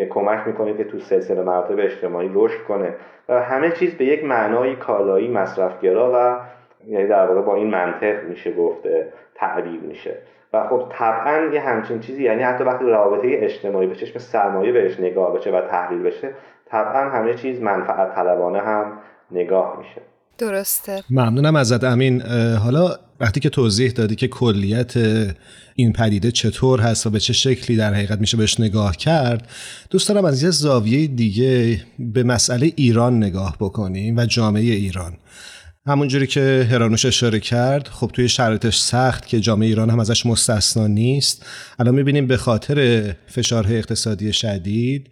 کمک 0.10 0.48
می‌کنه 0.48 0.74
که 0.74 0.84
تو 0.84 1.00
سلسله 1.00 1.42
مراتب 1.42 1.80
اجتماعی 1.80 2.32
رشد 2.34 2.64
کنه. 2.64 2.94
و 3.30 3.42
همه 3.42 3.72
چیز 3.72 3.98
به 3.98 4.06
یک 4.06 4.26
معنای 4.26 4.76
کالایی 4.76 5.32
مصرفگرا 5.32 6.12
و 6.16 6.40
یعنی 6.88 7.08
در 7.08 7.26
واقع 7.26 7.42
با 7.42 7.56
این 7.56 7.70
منطق 7.70 8.24
میشه 8.24 8.54
گفت 8.54 8.86
اه، 8.86 9.04
تعبیر 9.36 9.82
میشه. 9.82 10.18
و 10.54 10.64
خب 10.64 10.86
طبعا 10.90 11.46
یه 11.54 11.60
همچین 11.60 12.00
چیزی 12.00 12.24
یعنی 12.24 12.44
حتی 12.44 12.64
وقتی 12.64 12.86
رابطه 12.86 13.28
اجتماعی 13.32 13.88
به 13.88 13.96
چشم 13.96 14.20
سرمایه 14.20 14.72
بهش 14.72 15.00
نگاه 15.00 15.36
بشه 15.36 15.52
و 15.52 15.62
تحلیل 15.62 16.04
بشه 16.04 16.30
طبعا 16.66 17.10
همه 17.10 17.34
چیز 17.34 17.62
منفعت 17.62 18.16
طلبانه 18.16 18.60
هم 18.60 18.98
نگاه 19.32 19.78
میشه. 19.78 20.02
درسته. 20.38 21.04
ممنونم 21.10 21.56
ازت 21.56 21.84
امین. 21.84 22.22
حالا 22.56 22.96
وقتی 23.20 23.40
که 23.40 23.50
توضیح 23.50 23.92
دادی 23.92 24.16
که 24.16 24.28
کلیت 24.28 24.94
این 25.76 25.94
پدیده 25.94 26.32
چطور 26.32 26.82
هست 26.82 27.08
و 27.08 27.10
به 27.10 27.20
چه 27.20 27.34
شکلی 27.34 27.78
در 27.78 27.94
حقیقت 27.94 28.20
میشه 28.20 28.38
بهش 28.38 28.60
نگاه 28.60 28.98
کرد 28.98 29.50
دوست 29.90 30.10
دارم 30.10 30.26
از 30.26 30.44
یه 30.44 30.50
زاویه 30.50 31.08
دیگه 31.08 31.82
به 32.00 32.24
مسئله 32.24 32.74
ایران 32.76 33.18
نگاه 33.18 33.58
بکنیم 33.60 34.18
و 34.18 34.26
جامعه 34.26 34.62
ایران. 34.62 35.14
همونجوری 35.86 36.28
که 36.28 36.68
هرانوش 36.72 37.06
اشاره 37.06 37.40
کرد 37.40 37.88
خب 37.88 38.12
توی 38.14 38.30
شرایطش 38.30 38.80
سخت 38.80 39.28
که 39.28 39.40
جامعه 39.40 39.68
ایران 39.68 39.90
هم 39.90 40.00
ازش 40.00 40.26
مستثنا 40.26 40.88
نیست. 40.88 41.46
الان 41.80 41.96
می‌بینیم 41.96 42.28
به 42.28 42.38
خاطر 42.38 43.04
فشارهای 43.28 43.78
اقتصادی 43.78 44.34
شدید 44.34 45.10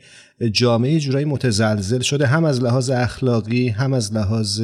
جامعه 0.51 0.99
جورایی 0.99 1.25
متزلزل 1.25 1.99
شده 1.99 2.25
هم 2.25 2.45
از 2.45 2.63
لحاظ 2.63 2.89
اخلاقی 2.89 3.69
هم 3.69 3.93
از 3.93 4.13
لحاظ 4.13 4.61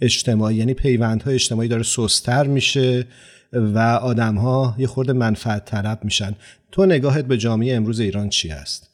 اجتماعی. 0.00 0.56
یعنی 0.56 0.74
پیوندهای 0.74 1.34
اجتماعی 1.34 1.68
داره 1.68 1.82
سستر 1.82 2.46
میشه 2.46 3.06
و 3.52 3.78
آدم 4.02 4.34
ها 4.34 4.74
یه 4.78 4.86
خورده 4.86 5.12
منفعت 5.12 5.64
طلب 5.64 5.98
میشن. 6.02 6.34
تو 6.72 6.86
نگاهت 6.86 7.24
به 7.24 7.36
جامعه 7.36 7.76
امروز 7.76 8.00
ایران 8.00 8.28
چی 8.28 8.48
هست؟ 8.48 8.90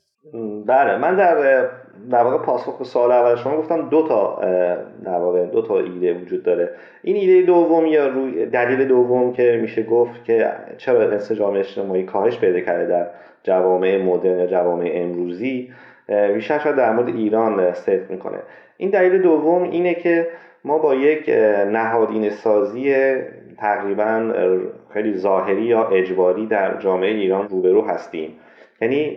بله 0.69 0.99
من 0.99 1.17
در 1.17 1.69
در 2.11 2.25
واقع 2.25 2.39
پاسخ 2.39 2.79
به 2.79 2.85
سوال 2.85 3.13
اول 3.13 3.37
شما 3.37 3.57
گفتم 3.57 3.89
دو 3.89 4.09
تا 4.09 4.41
در 5.05 5.19
واقع 5.19 5.47
دو 5.47 5.63
تا 5.63 5.79
ایده 5.79 6.15
وجود 6.15 6.43
داره. 6.43 6.71
این 7.03 7.17
ایده 7.17 7.47
دوم 7.47 7.87
یا 7.87 8.09
روی 8.09 8.47
دلیل 8.47 8.89
دوم 8.89 9.33
که 9.33 9.59
میشه 9.63 9.83
گفت 9.83 10.25
که 10.25 10.53
چرا 10.77 11.11
انسجام 11.11 11.57
اجتماعی 11.57 12.03
کاهش 12.03 12.39
پیدا 12.39 12.61
کرده 12.61 12.87
در 12.87 13.07
جوامع 13.43 14.03
مدرن 14.03 14.39
یا 14.39 14.47
جوامع 14.47 14.91
امروزی 14.95 15.73
بیشتر 16.35 16.59
شاید 16.59 16.77
در 16.77 16.93
مورد 16.93 17.09
ایران 17.09 17.73
صدق 17.73 18.11
می‌کنه. 18.11 18.39
این 18.77 18.91
دلیل 18.91 19.23
دوم 19.23 19.63
اینه 19.63 19.95
که 19.95 20.27
ما 20.65 20.79
با 20.79 20.95
یک 20.95 21.29
نهادین 21.73 22.31
سازی 22.31 22.95
تقریبا 23.59 24.33
خیلی 24.93 25.17
ظاهری 25.17 25.63
یا 25.63 25.89
اجباری 25.89 26.47
در 26.47 26.79
جامعه 26.79 27.11
ایران 27.11 27.49
روبرو 27.49 27.83
هستیم. 27.83 28.31
یعنی 28.81 29.17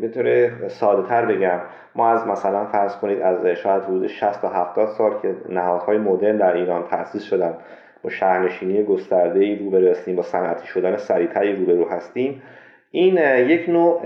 به 0.00 0.08
طور 0.14 0.50
ساده 0.68 1.08
تر 1.08 1.26
بگم 1.26 1.60
ما 1.94 2.10
از 2.10 2.26
مثلا 2.26 2.64
فرض 2.64 2.96
کنید 2.96 3.20
از 3.22 3.46
شاید 3.46 3.82
حدود 3.82 4.06
60 4.06 4.42
تا 4.42 4.48
70 4.48 4.88
سال 4.88 5.20
که 5.22 5.34
نهادهای 5.48 5.98
مدرن 5.98 6.36
در 6.36 6.56
ایران 6.56 6.84
تأسیس 6.90 7.22
شدن 7.22 7.54
با 8.02 8.10
شهرنشینی 8.10 8.82
گسترده 8.82 9.40
ای 9.40 9.56
روبرو 9.56 9.90
هستیم 9.90 10.16
با 10.16 10.22
صنعتی 10.22 10.66
شدن 10.66 10.96
سریعتری 10.96 11.56
روبرو 11.56 11.88
هستیم. 11.88 12.42
این 12.90 13.18
یک 13.48 13.68
نوع 13.68 14.00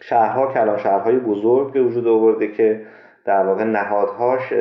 شهرها 0.00 0.52
کلان 0.52 0.78
شهرهای 0.78 1.16
بزرگ 1.16 1.72
به 1.72 1.82
وجود 1.82 2.06
آورده 2.06 2.48
که 2.48 2.80
در 3.28 3.46
واقع 3.46 3.64
نهادهاش 3.64 4.52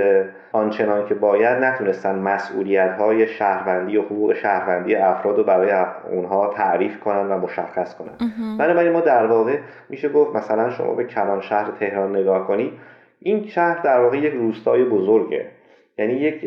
آنچنان 0.52 1.06
که 1.06 1.14
باید 1.14 1.58
نتونستن 1.58 2.20
مسئولیت 2.20 2.92
های 2.92 3.28
شهروندی 3.28 3.98
و 3.98 4.02
حقوق 4.02 4.34
شهروندی 4.34 4.96
افراد 4.96 5.38
رو 5.38 5.44
برای 5.44 5.72
اونها 6.12 6.54
تعریف 6.54 7.00
کنن 7.00 7.32
و 7.32 7.38
مشخص 7.38 7.96
کنن. 7.96 8.18
بنابراین 8.60 8.92
ما 8.92 9.02
در 9.02 9.26
واقع 9.26 9.58
میشه 9.90 10.10
گفت 10.10 10.36
مثلا 10.36 10.70
شما 10.70 10.94
به 10.94 11.04
کلان 11.04 11.42
شهر 11.42 11.72
تهران 11.80 12.16
نگاه 12.16 12.48
کنی 12.48 12.74
این 13.20 13.48
شهر 13.48 13.82
در 13.84 14.00
واقع 14.00 14.18
یک 14.18 14.34
روستای 14.34 14.84
بزرگه. 14.84 15.46
یعنی 15.98 16.14
یک 16.14 16.42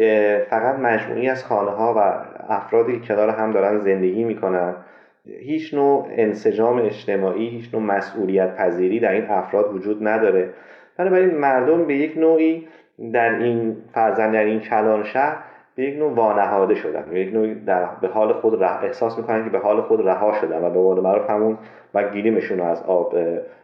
فقط 0.50 0.78
مجموعی 0.78 1.28
از 1.28 1.44
خانه 1.44 1.70
ها 1.70 1.94
و 1.94 1.98
افرادی 2.52 3.00
که 3.00 3.06
کنار 3.06 3.28
هم 3.28 3.50
دارن 3.50 3.78
زندگی 3.78 4.24
می‌کنن. 4.24 4.74
هیچ 5.26 5.74
نوع 5.74 6.06
انسجام 6.10 6.78
اجتماعی 6.78 7.48
هیچ 7.48 7.74
نوع 7.74 7.82
مسئولیت 7.82 8.56
پذیری 8.56 9.00
در 9.00 9.12
این 9.12 9.30
افراد 9.30 9.74
وجود 9.74 10.08
نداره. 10.08 10.48
بنابراین 11.00 11.34
مردم 11.34 11.84
به 11.84 11.94
یک 11.94 12.18
نوعی 12.18 12.68
در 13.12 13.34
این 13.34 13.76
فرزند 13.94 14.32
در 14.32 14.44
این 14.44 14.60
کلان 14.60 15.04
شهر 15.04 15.36
به 15.74 15.82
یک 15.82 15.98
نوع 15.98 16.14
وانهاده 16.14 16.74
شدن. 16.74 17.04
به 17.10 17.20
یک 17.20 17.34
نوع 17.34 17.54
در 17.54 17.84
به 18.00 18.08
حال 18.08 18.32
خود 18.32 18.62
احساس 18.62 19.18
می‌کنن 19.18 19.44
که 19.44 19.50
به 19.50 19.58
حال 19.58 19.80
خود 19.80 20.08
رها 20.08 20.32
شدن 20.40 20.58
و 20.58 20.70
به 20.70 20.78
قول 20.78 21.00
معروف 21.00 21.30
همون 21.30 21.58
و 21.94 22.08
گیریمشون 22.08 22.58
رو 22.58 22.64
از 22.64 22.82
آب 22.82 23.14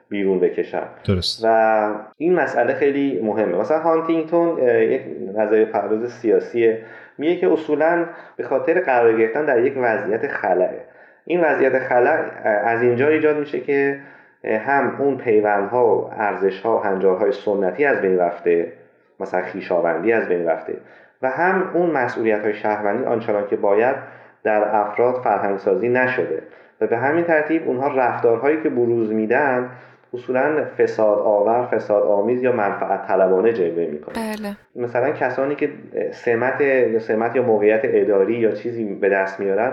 بیرون 0.08 0.40
بکشن. 0.40 0.82
درست. 1.04 1.44
و 1.44 1.90
این 2.16 2.34
مسئله 2.34 2.74
خیلی 2.74 3.20
مهمه. 3.22 3.58
مثلا 3.58 3.78
هانتینگتون 3.78 4.58
یک 4.68 5.02
نظریه 5.34 5.64
پرداز 5.64 6.12
سیاسیه 6.12 6.82
میگه 7.18 7.36
که 7.36 7.52
اصولا 7.52 8.06
به 8.36 8.44
خاطر 8.44 8.80
قرار 8.80 9.18
گرفتن 9.18 9.44
در 9.44 9.64
یک 9.64 9.74
وضعیت 9.76 10.28
خلعه. 10.28 10.80
این 11.24 11.40
وضعیت 11.40 11.78
خلع 11.78 12.24
از 12.44 12.82
اینجا 12.82 13.08
ایجاد 13.08 13.36
میشه 13.36 13.60
که 13.60 13.98
هم 14.44 14.96
اون 14.98 15.16
پیوندها 15.16 15.86
و 15.86 16.10
ارزشها 16.12 16.76
و 16.76 16.80
هنجارهای 16.80 17.32
سنتی 17.32 17.84
از 17.84 18.00
بین 18.00 18.18
رفته 18.18 18.72
مثلا 19.20 19.42
خیشاوندی 19.42 20.12
از 20.12 20.28
بین 20.28 20.46
رفته 20.46 20.76
و 21.22 21.30
هم 21.30 21.70
اون 21.74 21.90
مسئولیت 21.90 22.42
های 22.42 22.54
شهروندی 22.54 23.04
آنچنان 23.04 23.46
که 23.46 23.56
باید 23.56 23.96
در 24.42 24.76
افراد 24.76 25.14
فرهنگسازی 25.14 25.88
نشده 25.88 26.42
و 26.80 26.86
به 26.86 26.96
همین 26.96 27.24
ترتیب 27.24 27.68
اونها 27.68 27.88
رفتارهایی 27.88 28.62
که 28.62 28.68
بروز 28.68 29.12
میدن 29.12 29.70
اصولا 30.14 30.64
فساد 30.78 31.18
آور 31.18 31.66
فساد 31.66 32.02
آمیز 32.02 32.42
یا 32.42 32.52
منفعت 32.52 33.06
طلبانه 33.06 33.52
جلوه 33.52 33.86
می‌کنه 33.86 34.14
بله. 34.14 34.56
مثلا 34.76 35.10
کسانی 35.10 35.54
که 35.54 35.70
سمت 36.12 36.60
یا 36.60 36.98
سمت 36.98 37.36
یا 37.36 37.42
موقعیت 37.42 37.80
اداری 37.84 38.34
یا 38.34 38.52
چیزی 38.52 38.84
به 38.84 39.08
دست 39.08 39.40
میارن 39.40 39.72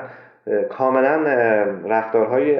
کاملا 0.69 1.15
رفتارهای 1.87 2.59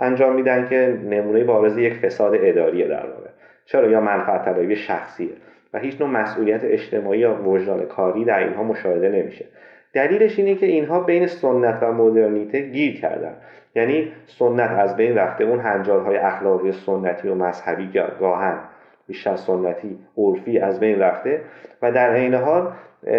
انجام 0.00 0.34
میدن 0.34 0.68
که 0.68 0.98
نمونه 1.04 1.44
بارز 1.44 1.78
یک 1.78 1.94
فساد 1.94 2.32
اداریه 2.34 2.88
در 2.88 3.06
واقع. 3.06 3.30
چرا؟ 3.64 3.90
یا 3.90 4.00
منفعت 4.00 4.44
طلبی 4.44 4.76
شخصیه. 4.76 5.30
و 5.74 5.78
هیچ 5.78 6.00
نوع 6.00 6.10
مسئولیت 6.10 6.60
اجتماعی 6.64 7.18
یا 7.18 7.42
وجدان 7.48 7.86
کاری 7.86 8.24
در 8.24 8.38
اینها 8.38 8.62
مشاهده 8.62 9.08
نمیشه. 9.08 9.44
دلیلش 9.92 10.38
اینه 10.38 10.54
که 10.54 10.66
اینها 10.66 11.00
بین 11.00 11.26
سنت 11.26 11.78
و 11.82 11.92
مدرنیته 11.92 12.60
گیر 12.60 13.00
کردن. 13.00 13.34
یعنی 13.74 14.12
سنت 14.26 14.70
از 14.70 14.96
بین 14.96 15.14
رفته 15.14 15.44
اون 15.44 15.60
هنجارهای 15.60 16.16
اخلاقی 16.16 16.72
سنتی 16.72 17.28
و 17.28 17.34
مذهبی 17.34 17.90
گاهن. 18.20 18.58
بیشتر 19.06 19.36
سنتی 19.36 19.98
عرفی 20.18 20.58
از 20.58 20.80
بین 20.80 20.98
رفته. 20.98 21.40
و 21.82 21.92
در 21.92 22.10
عین 22.10 22.34
حال 22.34 22.72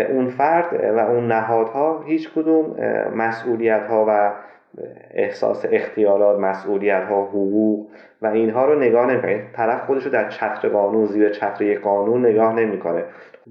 اون 0.09 0.27
فرد 0.27 0.95
و 0.95 0.99
اون 0.99 1.27
نهادها 1.27 2.03
هیچ 2.07 2.33
کدوم 2.33 2.75
مسئولیت 3.15 3.83
ها 3.89 4.05
و 4.09 4.31
احساس 5.11 5.65
اختیارات 5.71 6.39
مسئولیت 6.39 7.03
ها 7.03 7.25
حقوق 7.25 7.87
و 8.21 8.27
اینها 8.27 8.65
رو 8.65 8.79
نگاه 8.79 9.11
نمی‌کنه. 9.11 9.43
طرف 9.53 9.85
خودش 9.85 10.03
رو 10.03 10.11
در 10.11 10.29
چتر 10.29 10.69
قانون 10.69 11.05
زیر 11.05 11.29
چتر 11.29 11.63
یک 11.63 11.81
قانون 11.81 12.25
نگاه 12.25 12.55
نمی‌کنه. 12.55 13.03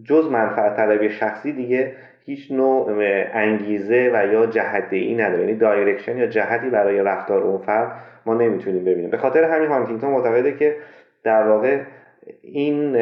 جز 0.05 0.31
منفعت 0.31 0.77
طلبی 0.77 1.11
شخصی 1.11 1.53
دیگه 1.53 1.93
هیچ 2.25 2.53
نوع 2.53 2.93
انگیزه 3.33 4.11
و 4.15 4.33
یا 4.33 4.47
جهته 4.47 4.97
ای 4.97 5.15
نداره. 5.15 5.41
یعنی 5.41 5.55
direction 5.55 6.17
یا 6.19 6.27
جهتی 6.27 6.71
برای 6.71 6.99
رفتار 6.99 7.43
اون 7.43 7.59
فرد 7.59 7.93
ما 8.27 8.35
نمی‌تونیم 8.35 8.85
ببینیم. 8.85 9.11
به 9.11 9.17
خاطر 9.17 9.45
همین 9.45 9.69
هانتینگتون 9.69 10.11
معتقده 10.11 10.53
که 10.53 10.77
در 11.25 11.49
واقع 11.49 11.79
این 12.43 12.97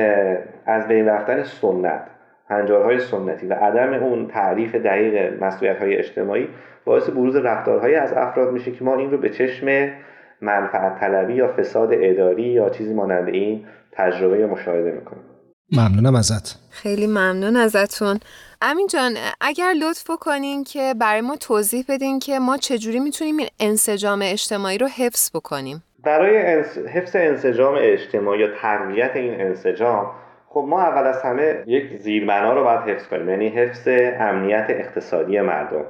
از 0.67 0.89
بین 0.89 1.09
رفتن 1.09 1.43
سنت 1.43 2.01
هنجارهای 2.49 3.01
سنتی 3.01 3.47
و 3.47 3.55
عدم 3.55 3.93
اون 3.93 4.29
تعریف 4.29 4.75
دقیق 4.75 5.43
مسئولیت 5.43 5.79
های 5.79 5.97
اجتماعی 5.97 6.49
باعث 6.85 7.09
بروز 7.09 7.37
رفتارهایی 7.37 7.95
از 7.95 8.13
افراد 8.13 8.53
میشه 8.53 8.73
که 8.73 8.85
ما 8.85 8.97
این 8.97 9.11
رو 9.11 9.19
به 9.19 9.31
چشم 9.31 9.91
منفعت 10.41 11.01
طلبی 11.01 11.35
یا 11.35 11.53
فساد 11.59 11.89
اداری 11.93 12.43
یا 12.43 12.71
چیزی 12.71 12.95
مانند 12.95 13.29
این 13.29 13.67
تجربه 13.93 14.39
یا 14.39 14.47
مشاهده 14.47 14.91
می‌کنیم. 14.91 15.23
ممنونم 15.73 16.15
ازت. 16.15 16.59
خیلی 16.71 17.07
ممنون 17.07 17.57
ازتون. 17.57 18.21
امین 18.63 18.87
جان 18.87 19.17
اگر 19.41 19.73
لطف 19.81 20.11
کنین 20.21 20.65
که 20.65 20.95
برای 21.01 21.21
ما 21.21 21.37
توضیح 21.37 21.85
بدین 21.89 22.19
که 22.19 22.39
ما 22.39 22.57
چجوری 22.57 23.01
می‌تونیم 23.01 23.37
این 23.37 23.49
انسجام 23.61 24.21
اجتماعی 24.23 24.79
رو 24.79 24.87
حفظ 24.87 25.31
بکنیم. 25.35 25.83
برای 26.05 26.53
انس... 26.53 26.79
حفظ 26.79 27.17
انسجام 27.17 27.75
اجتماعی 27.79 28.41
یا 28.41 28.49
تقویت 28.63 29.11
این 29.15 29.41
انسجام 29.41 30.11
خب 30.55 30.65
ما 30.69 30.83
اول 30.83 31.07
از 31.07 31.23
همه 31.23 31.63
یک 31.67 31.97
زیربنا 31.97 32.53
رو 32.53 32.65
باید 32.65 32.81
حفظ 32.81 33.09
کنیم 33.09 33.29
یعنی 33.29 33.49
حفظ 33.49 33.89
امنیت 34.21 34.67
اقتصادی 34.69 35.41
مردم. 35.41 35.85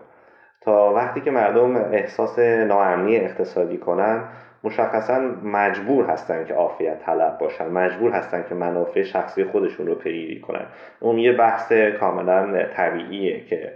تا 0.61 0.93
وقتی 0.93 1.21
که 1.21 1.31
مردم 1.31 1.77
احساس 1.77 2.39
ناامنی 2.39 3.17
اقتصادی 3.17 3.79
کنن 3.79 4.25
مشخصا 4.65 5.21
مجبور 5.43 6.05
هستن 6.05 6.45
که 6.45 6.55
عافیت 6.55 6.99
طلب 6.99 7.39
باشن 7.39 7.69
مجبور 7.69 8.13
هستن 8.13 8.45
که 8.49 8.55
منافع 8.55 9.03
شخصی 9.03 9.45
خودشون 9.45 9.87
رو 9.87 9.95
پیگیری 9.95 10.41
کنن. 10.41 10.67
اون 11.01 11.19
یه 11.19 11.33
بحث 11.33 11.73
کاملا 11.73 12.67
طبیعیه 12.77 13.45
که 13.45 13.73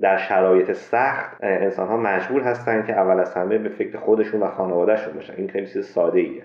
در 0.00 0.16
شرایط 0.16 0.72
سخت 0.72 1.36
انسان 1.40 1.88
ها 1.88 1.96
مجبور 1.96 2.42
هستن 2.42 2.86
که 2.86 2.92
اول 2.92 3.20
از 3.20 3.34
همه 3.34 3.58
به 3.58 3.68
فکر 3.68 3.98
خودشون 3.98 4.40
و 4.40 4.46
خانوادهشون 4.46 5.14
باشن. 5.14 5.34
این 5.36 5.48
خیلی 5.48 5.66
چیز 5.66 5.86
ساده 5.86 6.20
ایه 6.20 6.42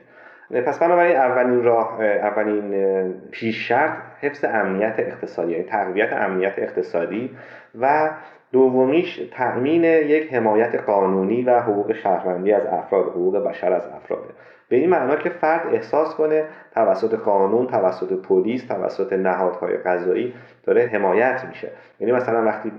پس 0.51 0.79
بنابراین 0.79 1.15
اولین 1.15 1.63
راه 1.63 2.03
اولین 2.03 3.13
پیش 3.31 3.67
شرط 3.67 3.91
حفظ 4.21 4.45
امنیت 4.45 4.95
اقتصادی 4.97 5.51
یعنی 5.51 5.63
تقویت 5.63 6.13
امنیت 6.13 6.53
اقتصادی 6.57 7.38
و 7.81 8.10
دومیش 8.51 9.21
تأمین 9.31 9.83
یک 9.83 10.33
حمایت 10.33 10.75
قانونی 10.75 11.43
و 11.43 11.60
حقوق 11.60 11.93
شهروندی 11.93 12.53
از 12.53 12.65
افراد 12.65 13.05
حقوق 13.05 13.38
بشر 13.38 13.73
از 13.73 13.88
افراده. 13.88 14.33
به 14.69 14.75
این 14.75 14.89
معنا 14.89 15.15
که 15.15 15.29
فرد 15.29 15.73
احساس 15.73 16.15
کنه 16.15 16.43
توسط 16.75 17.13
قانون 17.13 17.67
توسط 17.67 18.13
پلیس 18.13 18.67
توسط 18.67 19.13
نهادهای 19.13 19.77
قضایی 19.77 20.33
داره 20.63 20.86
حمایت 20.93 21.45
میشه. 21.49 21.71
یعنی 21.99 22.13
مثلا 22.13 22.43
وقتی 22.43 22.71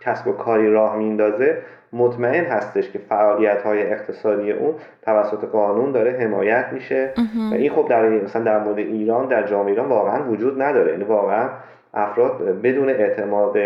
کسب 0.00 0.28
و 0.28 0.32
کاری 0.32 0.70
راه 0.70 0.96
میندازه 0.96 1.62
مطمئن 1.96 2.44
هستش 2.44 2.90
که 2.90 2.98
فعالیت 2.98 3.62
های 3.62 3.82
اقتصادی 3.92 4.52
اون 4.52 4.74
توسط 5.02 5.44
قانون 5.44 5.92
داره 5.92 6.10
حمایت 6.10 6.66
میشه. 6.72 7.12
و 7.50 7.54
این 7.54 7.70
خب 7.70 7.88
در 7.88 8.08
مثلا 8.08 8.42
در 8.42 8.58
مورد 8.58 8.78
ایران 8.78 9.28
در 9.28 9.46
جامعه 9.46 9.70
ایران 9.70 9.88
واقعا 9.88 10.30
وجود 10.30 10.62
نداره. 10.62 10.92
یعنی 10.92 11.04
واقعا 11.04 11.48
افراد 11.94 12.60
بدون 12.62 12.88
اعتماد 12.88 13.56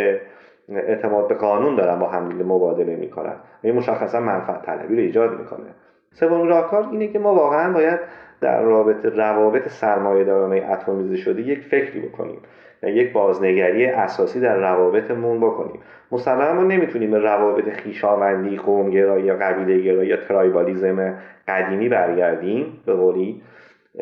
اعتماد 0.68 1.28
به 1.28 1.34
قانون 1.34 1.76
دارن 1.76 1.98
با 1.98 2.08
همدیگه 2.08 2.44
مبادله 2.44 2.96
می‌کنن. 2.96 3.34
این 3.62 3.74
مشخصا 3.74 4.20
منفعت 4.20 4.62
طلبی 4.62 4.96
رو 4.96 5.00
ایجاد 5.00 5.38
می‌کنه. 5.38 5.66
سومین 6.12 6.48
راهکار 6.48 6.88
اینه 6.90 7.08
که 7.08 7.18
ما 7.18 7.34
واقعا 7.34 7.72
باید 7.72 7.98
در 8.40 8.62
رابطه 8.62 9.08
روابط 9.08 9.68
سرمایه‌دارانه 9.68 10.70
اتمیزه 10.70 11.16
شده 11.16 11.42
یک 11.42 11.60
فکری 11.60 12.00
بکنیم. 12.00 12.38
یک 12.82 13.12
بازنگری 13.12 13.86
اساسی 13.86 14.40
در 14.40 14.56
روابطمون 14.56 15.40
بکنیم. 15.40 15.80
مسلما 16.12 16.52
ما 16.52 16.62
نمی‌تونیم 16.62 17.10
به 17.10 17.18
روابط 17.18 17.68
خیشاوندی 17.68 18.56
قومگرایی 18.56 19.24
یا 19.24 19.36
قبیله 19.36 19.80
گرایی 19.80 20.08
یا 20.08 20.16
ترایبالیزم 20.16 21.14
قدیمی 21.48 21.88
برگردیم 21.88 22.66
به 22.86 22.94
قولی. 22.94 23.42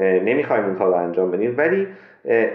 نمی‌خوایم 0.00 0.64
این 0.64 0.74
کار 0.74 0.94
انجام 0.94 1.30
بدیم. 1.30 1.54
ولی 1.58 1.86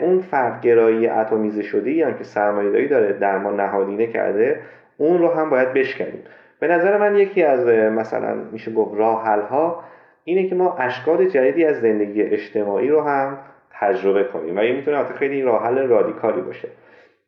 اون 0.02 0.20
فردگرایی 0.20 1.08
اتمیزه 1.08 1.62
شده 1.62 1.90
ای 1.90 2.02
هم 2.02 2.14
که 2.14 2.24
سرمایه‌داری 2.24 2.88
داره 2.88 3.14
در 3.14 3.38
ما 3.38 3.52
نهادینه 3.52 4.08
کرده 4.08 4.60
اون 4.98 5.20
رو 5.20 5.30
هم 5.30 5.50
باید 5.50 5.74
بشکنیم. 5.74 6.24
به 6.60 6.68
نظر 6.68 6.98
من 6.98 7.16
یکی 7.16 7.44
از 7.44 7.68
مثلا 7.68 8.36
میشه 8.52 8.74
گفت 8.74 8.98
راه 8.98 9.48
ها 9.48 9.84
اینه 10.24 10.50
که 10.50 10.56
ما 10.56 10.78
اشکال 10.78 11.26
جدیدی 11.26 11.66
از 11.66 11.82
زندگی 11.82 12.22
اجتماعی 12.22 12.88
رو 12.88 13.02
هم 13.02 13.38
تجربه 13.84 14.24
کنیم. 14.24 14.58
و 14.58 14.60
این 14.60 14.76
می‌تونه 14.76 15.04
خیلی 15.04 15.42
راه 15.42 15.66
حل 15.66 15.88
رادیکالی 15.88 16.42
باشه. 16.42 16.68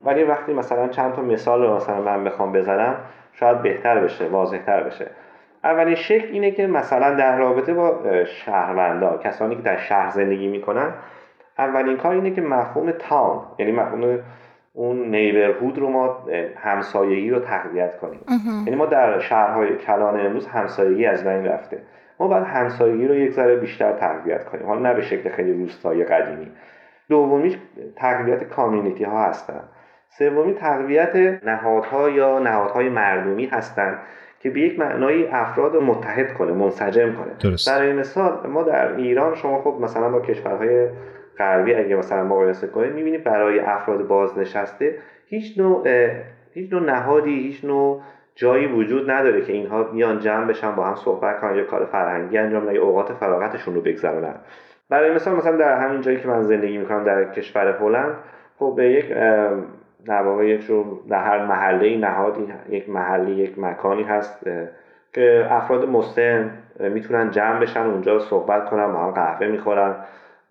ولی 0.02 0.24
وقتی 0.24 0.54
مثلا 0.54 0.88
چند 0.88 1.14
تا 1.14 1.22
مثال 1.22 1.64
رو 1.64 1.76
مثلا 1.76 2.02
من 2.02 2.24
بخوام 2.24 2.52
بزنم 2.52 2.96
شاید 3.34 3.62
بهتر 3.62 4.00
بشه 4.00 4.28
واضحتر 4.28 4.84
بشه. 4.84 5.08
اولین 5.64 5.96
شکل 5.96 6.28
اینه 6.32 6.52
که 6.52 6.68
مثلا 6.68 7.16
در 7.16 7.38
رابطه 7.38 7.74
با 7.74 8.00
شهروندا 8.26 9.18
کسانی 9.18 9.56
که 9.56 9.62
در 9.62 9.78
شهر 9.78 10.10
زندگی 10.10 10.48
می‌کنن 10.48 10.94
اولین 11.58 11.98
کار 11.98 12.12
اینه 12.12 12.32
که 12.32 12.42
مفهوم 12.42 12.92
تاون 12.92 13.42
یعنی 13.60 13.72
مفهوم 13.72 14.20
اون 14.74 15.16
نیبرهود 15.16 15.78
رو 15.78 15.90
ما 15.90 16.26
همسایگی 16.58 17.30
رو 17.30 17.40
تقویت 17.40 17.98
کنیم. 17.98 18.20
یعنی 18.66 18.76
ما 18.76 18.86
در 18.86 19.20
شهرهای 19.20 19.76
کلان 19.76 20.26
امروز 20.26 20.48
همسایگی 20.48 21.06
از 21.06 21.28
بین 21.28 21.46
رفته. 21.46 21.78
ما 22.20 22.28
باید 22.28 22.44
همسایگی 22.44 23.08
رو 23.08 23.16
یک 23.16 23.32
ذره 23.32 23.56
بیشتر 23.56 23.92
تقویت 23.92 24.46
کنیم. 24.46 24.66
حالا 24.66 24.80
نه 24.80 24.94
به 24.94 25.02
شکل 25.02 25.30
خیلی 25.30 25.54
روستایی 25.54 26.04
قدیمی. 26.04 26.52
دومیش 27.10 27.58
تقویت 27.96 28.44
کامیونیتی 28.44 29.04
ها 29.04 29.24
هستن. 29.24 29.64
سومی 30.10 30.54
تقویت 30.54 31.16
نهادها 31.44 32.10
یا 32.10 32.40
نهادهای 32.40 32.90
مردمی 32.90 33.46
هستند 33.46 34.00
که 34.40 34.50
به 34.50 34.60
یک 34.60 34.80
معنای 34.80 35.28
افراد 35.28 35.76
متحد 35.76 36.34
کنه 36.34 36.52
منسجم 36.52 37.14
کنه. 37.14 37.32
درست. 37.40 37.70
برای 37.70 37.94
مثال 37.94 38.48
ما 38.48 38.64
در 38.64 38.96
ایران 38.96 39.36
شما 39.36 39.62
خب 39.62 39.78
مثلا 39.82 40.10
با 40.10 40.20
کشورهای 40.20 40.88
غربی 41.38 41.74
اگه 41.74 41.96
مثلا 41.96 42.24
مقایسه 42.24 42.68
کنید 42.68 42.94
می‌بینید 42.94 43.24
برای 43.24 43.60
افراد 43.60 44.08
بازنشسته 44.08 44.96
هیچ 45.28 45.60
نوع 45.60 45.88
هیچ 46.52 46.74
نوع 46.74 46.82
نهادی 46.82 47.40
هیچ 47.40 47.66
نوع 47.66 48.02
جایی 48.36 48.68
وجود 48.68 49.12
نداره 49.12 49.42
که 49.42 49.54
اینها 49.54 49.84
بیان 49.84 50.20
جمع 50.20 50.46
بشن 50.46 50.76
با 50.76 50.84
هم 50.86 50.96
صحبت 50.96 51.42
کنن 51.42 51.56
یا 51.56 51.64
کار 51.64 51.86
فرهنگی 51.86 52.38
انجام 52.38 52.64
بدن 52.66 52.76
یا 52.76 52.84
اوقات 52.84 53.14
فراغتشون 53.14 53.76
رو 53.76 53.82
بگذرونن. 53.82 54.36
برای 54.90 55.12
مثال 55.12 55.36
مثلا 55.36 55.58
در 55.58 55.78
همین 55.78 56.02
جایی 56.02 56.18
که 56.18 56.28
من 56.28 56.42
زندگی 56.42 56.78
می‌کنم 56.78 57.04
در 57.04 57.26
کشور 57.26 57.68
هلند 57.68 58.14
خب 58.60 58.74
به 58.78 58.90
یک 58.90 59.10
در 60.06 60.22
واقع 60.22 60.46
یک 60.46 60.72
در 61.10 61.24
هر 61.24 61.46
محله 61.46 61.98
نهادی 61.98 62.54
یک 62.70 62.90
محلی 62.90 63.32
یک 63.32 63.60
مکانی 63.60 64.04
هست 64.04 64.44
که 65.14 65.48
افراد 65.50 65.90
مسن 65.90 66.52
می‌تونن 66.80 67.32
جمع 67.32 67.60
بشن 67.60 67.82
اونجا 67.82 68.20
صحبت 68.20 68.70
کنن 68.70 68.94
با 68.94 69.00
هم 69.00 69.12
قهوه 69.12 69.48
می‌خورن 69.48 69.96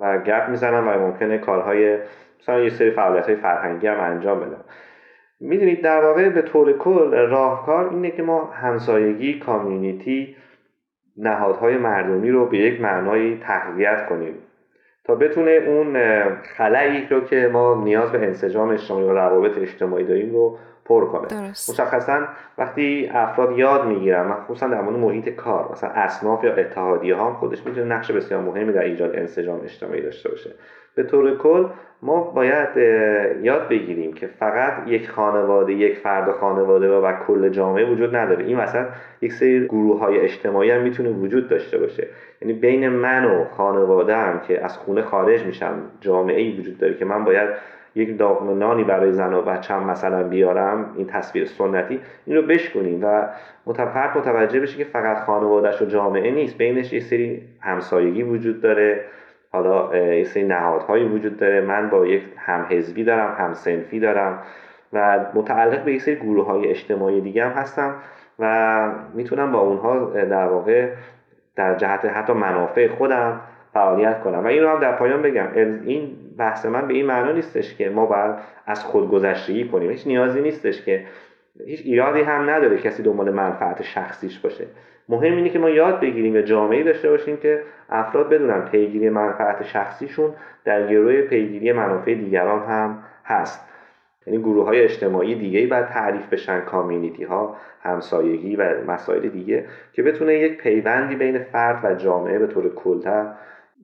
و 0.00 0.18
گپ 0.18 0.48
می‌زنن 0.48 0.88
و 0.88 0.98
ممکنه 0.98 1.38
کارهای 1.38 1.98
مثلا 2.40 2.60
یه 2.60 2.70
سری 2.70 2.90
فعالیت 2.90 3.26
های 3.26 3.36
فرهنگی 3.36 3.86
هم 3.86 4.00
انجام 4.00 4.40
بدن. 4.40 4.60
می‌دونید 5.44 5.82
در 5.82 6.04
واقع 6.04 6.28
به 6.28 6.42
طور 6.42 6.72
کل 6.72 7.14
راهکار 7.14 7.88
اینه 7.88 8.10
که 8.10 8.22
ما 8.22 8.44
همسایگی 8.44 9.38
کامیونیتی 9.38 10.36
نهادهای 11.16 11.76
مردمی 11.76 12.30
رو 12.30 12.46
به 12.46 12.58
یک 12.58 12.80
معنای 12.80 13.36
تقویت 13.36 14.06
کنیم 14.06 14.34
تا 15.04 15.14
بتونه 15.14 15.50
اون 15.50 15.96
خلایی 16.56 17.06
رو 17.10 17.20
که 17.20 17.50
ما 17.52 17.84
نیاز 17.84 18.12
به 18.12 18.18
انسجام 18.18 18.68
اجتماعی 18.68 19.04
و 19.04 19.12
روابط 19.12 19.58
اجتماعی 19.58 20.04
داریم 20.04 20.32
رو 20.32 20.58
پر 20.84 21.06
کنه 21.06 21.26
درست. 21.26 21.70
مشخصا 21.70 22.20
وقتی 22.58 23.10
افراد 23.12 23.58
یاد 23.58 23.86
می‌گیرن 23.86 24.34
خصوصا 24.34 24.68
در 24.68 24.80
مورد 24.80 24.96
محیط 24.96 25.28
کار 25.28 25.68
مثلا 25.72 25.90
اصناف 25.90 26.44
یا 26.44 26.54
اتحادیه 26.54 27.14
ها 27.14 27.26
هم 27.26 27.34
خودش 27.34 27.66
می‌تونه 27.66 27.86
نقش 27.86 28.10
بسیار 28.10 28.40
مهمی 28.40 28.72
در 28.72 28.82
ایجاد 28.82 29.16
انسجام 29.16 29.60
اجتماعی 29.64 30.02
داشته 30.02 30.28
باشه. 30.28 30.50
به 30.94 31.02
طور 31.02 31.38
کل 31.38 31.66
ما 32.02 32.20
باید 32.20 32.76
یاد 33.42 33.68
بگیریم 33.68 34.12
که 34.12 34.26
فقط 34.26 34.72
یک 34.86 35.10
خانواده 35.10 35.72
یک 35.72 35.98
فرد 35.98 36.32
خانواده 36.32 36.88
و 36.88 37.12
کل 37.26 37.48
جامعه 37.48 37.84
وجود 37.84 38.16
نداره. 38.16 38.44
این 38.44 38.56
مثلا 38.56 38.86
یک 39.20 39.32
سری 39.32 39.66
گروه 39.66 40.00
های 40.00 40.20
اجتماعی 40.20 40.70
هم 40.70 40.82
می‌تونه 40.82 41.08
وجود 41.08 41.48
داشته 41.48 41.78
باشه. 41.78 42.06
یعنی 42.42 42.54
بین 42.54 42.88
من 42.88 43.24
و 43.24 43.44
خانواده 43.44 44.16
هم 44.16 44.40
که 44.40 44.64
از 44.64 44.78
خونه 44.78 45.02
خارج 45.02 45.42
میشم 45.42 45.74
جامعه 46.00 46.40
ای 46.40 46.60
وجود 46.60 46.78
داره 46.78 46.94
که 46.94 47.04
من 47.04 47.24
باید 47.24 47.48
یک 47.94 48.18
داغم 48.18 48.58
نانی 48.58 48.84
برای 48.84 49.12
زن 49.12 49.34
و 49.34 49.42
بچم 49.42 49.82
مثلا 49.82 50.22
بیارم 50.22 50.94
این 50.96 51.06
تصویر 51.06 51.44
سنتی 51.44 52.00
این 52.26 52.36
رو 52.36 52.42
بشکنیم 52.42 53.04
و 53.04 53.28
متفرد 53.66 54.18
متوجه 54.18 54.60
بشه 54.60 54.78
که 54.78 54.84
فقط 54.84 55.18
خانوادهش 55.18 55.82
و 55.82 55.84
جامعه 55.84 56.30
نیست. 56.30 56.58
بینش 56.58 56.92
یه 56.92 57.00
سری 57.00 57.42
همسایگی 57.60 58.22
وجود 58.22 58.60
داره. 58.60 59.04
حالا 59.52 59.96
یه 59.96 60.24
سری 60.24 60.44
نهادهایی 60.44 61.04
وجود 61.04 61.36
داره. 61.36 61.60
من 61.60 61.90
با 61.90 62.06
یک 62.06 62.22
همحزبی 62.36 63.04
دارم 63.04 63.34
همسنفی 63.38 64.00
دارم 64.00 64.38
و 64.92 65.20
متعلق 65.34 65.84
به 65.84 65.92
یک 65.92 66.02
سری 66.02 66.16
گروه 66.16 66.46
های 66.46 66.66
اجتماعی 66.66 67.20
دیگه 67.20 67.44
هم 67.44 67.52
هستم 67.52 67.94
و 68.38 68.92
می‌تونم 69.14 69.52
با 69.52 69.58
اونها 69.60 69.98
در 70.04 70.46
واقع 70.46 70.88
در 71.56 71.74
جهت 71.74 72.04
حتی 72.04 72.32
منافع 72.32 72.88
خودم 72.88 73.40
فعالیت 73.72 74.20
کنم. 74.20 74.44
و 74.44 74.46
این 74.46 74.62
رو 74.62 74.68
هم 74.68 74.80
در 74.80 74.92
پایان 74.92 75.22
بگم. 75.22 75.46
این 75.84 76.16
بحث 76.38 76.66
من 76.66 76.88
به 76.88 76.94
این 76.94 77.06
معنا 77.06 77.32
نیستش 77.32 77.74
که 77.74 77.90
ما 77.90 78.06
باید 78.06 78.34
از 78.66 78.84
خودگذشتگی 78.84 79.68
کنیم. 79.68 79.90
هیچ 79.90 80.06
نیازی 80.06 80.40
نیستش 80.40 80.82
که 80.82 81.04
هیچ 81.66 81.80
ایرادی 81.84 82.20
هم 82.20 82.50
نداره 82.50 82.78
کسی 82.78 83.02
دنبال 83.02 83.30
منفعت 83.30 83.82
شخصیش 83.82 84.38
باشه. 84.38 84.66
مهم 85.08 85.36
اینه 85.36 85.50
که 85.50 85.58
ما 85.58 85.70
یاد 85.70 86.00
بگیریم 86.00 86.34
و 86.34 86.40
جامعه 86.40 86.82
داشته 86.82 87.10
باشیم 87.10 87.36
که 87.36 87.62
افراد 87.88 88.28
بدونن 88.28 88.60
پیگیری 88.60 89.10
منفعت 89.10 89.62
شخصیشون 89.62 90.30
در 90.64 90.86
گروه 90.86 91.22
پیگیری 91.22 91.72
منافع 91.72 92.14
دیگران 92.14 92.62
هم 92.62 93.02
هست. 93.24 93.68
یعنی 94.26 94.38
گروه 94.38 94.64
های 94.64 94.80
اجتماعی 94.80 95.34
دیگه 95.34 95.58
ای 95.58 95.66
باید 95.66 95.86
تعریف 95.86 96.28
بشن 96.28 96.60
کامیونیتی 96.60 97.24
ها 97.24 97.56
همسایگی 97.80 98.56
و 98.56 98.84
مسائل 98.86 99.28
دیگه 99.28 99.64
که 99.92 100.02
بتونه 100.02 100.34
یک 100.34 100.62
پیوندی 100.62 101.16
بین 101.16 101.38
فرد 101.38 101.84
و 101.84 101.94
جامعه 101.94 102.38
به 102.38 102.46
طور 102.46 102.74
کلتر 102.74 103.32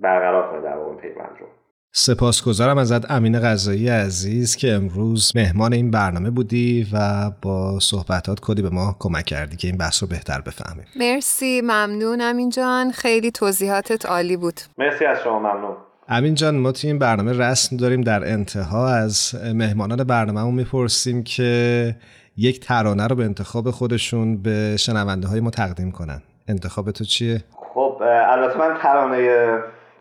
برقرار 0.00 0.50
کنه 0.50 0.60
در 0.60 0.76
واقع 0.76 0.96
پیوند 0.96 1.36
رو. 1.40 1.46
سپاسگزارم 1.92 2.78
ازت 2.78 3.10
امین 3.10 3.40
غذایی 3.40 3.88
عزیز 3.88 4.56
که 4.56 4.72
امروز 4.72 5.32
مهمان 5.34 5.72
این 5.72 5.90
برنامه 5.90 6.30
بودی 6.30 6.86
و 6.92 7.30
با 7.42 7.80
صحبتات 7.80 8.40
کلی 8.40 8.62
به 8.62 8.70
ما 8.70 8.96
کمک 8.98 9.24
کردی 9.24 9.56
که 9.56 9.68
این 9.68 9.76
بحث 9.76 10.02
رو 10.02 10.08
بهتر 10.08 10.40
بفهمیم. 10.40 10.84
مرسی 10.96 11.60
ممنون 11.60 12.20
امین 12.20 12.50
جان. 12.50 12.92
خیلی 12.92 13.30
توضیحاتت 13.30 14.06
عالی 14.06 14.36
بود. 14.36 14.60
مرسی 14.78 15.04
از 15.04 15.18
شما 15.24 15.38
ممنون. 15.38 15.76
امین 16.08 16.34
جان 16.34 16.56
ما 16.56 16.72
توی 16.72 16.90
این 16.90 16.98
برنامه 16.98 17.32
رسم 17.32 17.76
داریم 17.76 18.00
در 18.00 18.32
انتها 18.32 18.88
از 18.88 19.34
مهمانان 19.54 20.04
برنامه 20.04 20.56
می‌پرسیم 20.56 21.22
که 21.22 21.96
یک 22.36 22.60
ترانه 22.60 23.06
رو 23.06 23.16
به 23.16 23.24
انتخاب 23.24 23.70
خودشون 23.70 24.42
به 24.42 24.76
شنونده 24.76 25.28
های 25.28 25.40
ما 25.40 25.50
تقدیم 25.50 25.90
کنن. 25.90 26.22
انتخاب 26.48 26.90
تو 26.90 27.04
چیه؟ 27.04 27.44
خب 27.74 28.02
البته 28.30 28.58
من 28.58 28.78
ترانه 28.82 29.18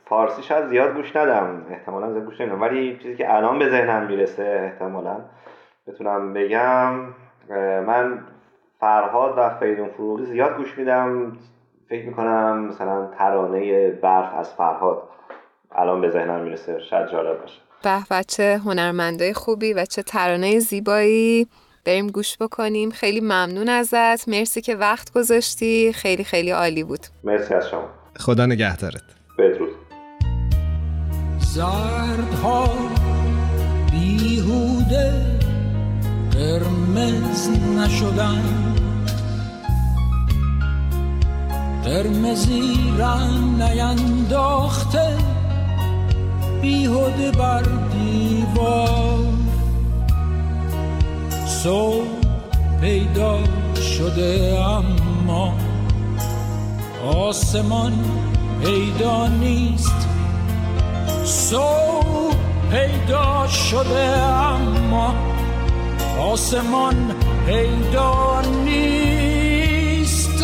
فارسی 0.10 0.44
شاید 0.44 0.68
زیاد 0.68 0.94
گوش 0.96 1.16
ندم. 1.16 1.66
احتمالا 1.70 2.12
زیاد 2.12 2.26
گوش 2.26 2.42
نمیدم. 2.42 2.62
ولی 2.62 3.00
چیزی 3.04 3.16
که 3.16 3.36
الان 3.36 3.60
به 3.60 3.70
ذهنم 3.70 4.08
می‌رسه 4.08 4.72
احتمالا 4.74 5.18
بتونم 5.88 6.34
بگم 6.34 6.94
من 7.88 8.20
فرهاد 8.80 9.34
و 9.38 9.50
فریدون 9.50 9.90
فروغی 9.90 10.26
زیاد 10.26 10.58
گوش 10.58 10.78
میدم. 10.78 11.38
فکر 11.90 12.06
می‌کنم 12.06 12.66
مثلا 12.66 13.08
ترانه 13.18 13.90
برف 13.90 14.34
از 14.38 14.54
فرهاد 14.54 15.04
الان 15.72 16.02
به 16.02 16.10
ذهنم 16.10 16.40
می‌رسه. 16.40 16.80
شاید 16.80 17.10
جالب 17.12 17.42
باشه. 17.42 17.62
به 17.84 18.00
بچه 18.12 18.62
هنرمندای 18.66 19.34
خوبی 19.34 19.74
و 19.74 19.86
چه 19.86 20.04
ترانه 20.04 20.60
زیبایی. 20.60 21.48
بریم 21.86 22.08
گوش 22.08 22.38
بکنیم. 22.38 22.90
خیلی 22.90 23.22
ممنون 23.22 23.70
ازت. 23.70 24.30
مرسی 24.30 24.62
که 24.62 24.76
وقت 24.76 25.14
گذاشتی. 25.14 25.94
خیلی 25.94 26.24
خیلی 26.24 26.52
عالی 26.52 26.84
بود. 26.84 27.00
مرسی 27.24 27.54
از 27.54 27.70
شما. 27.70 27.90
خدا 28.20 28.46
نگهدارت. 28.46 29.19
زردها 31.60 32.70
بیهوده 33.92 35.26
قرمز 36.32 37.50
نشدن. 37.78 38.44
قرمزی 41.84 42.74
رنگ 42.98 43.62
نینداخته 43.62 45.18
بیهوده 46.62 47.32
بر 47.32 47.64
دیوار. 47.92 49.20
صبح 51.48 52.06
پیدا 52.82 53.40
شده 53.98 54.60
اما 54.60 55.54
آسمان 57.14 57.94
پیدا 58.64 59.28
نیست. 59.28 60.19
صبح 61.30 62.36
پیدا 62.72 63.48
شده 63.48 64.20
اما 64.20 65.14
آسمان 66.20 67.16
پیدا 67.46 68.42
نیست. 68.42 70.44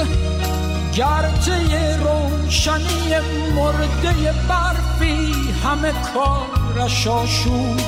گرچه 0.96 1.98
روشنی 1.98 3.16
مرده 3.56 4.34
برفی 4.50 5.34
همه 5.64 5.94
کارش 6.14 7.08
آشوب. 7.08 7.80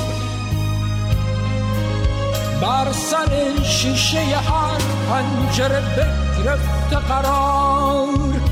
بر 2.62 2.92
سر 2.92 3.64
شیشه 3.64 4.20
هر 4.20 4.82
پنجره 5.10 5.82
بگرفته 5.82 6.96
قرار. 6.96 8.47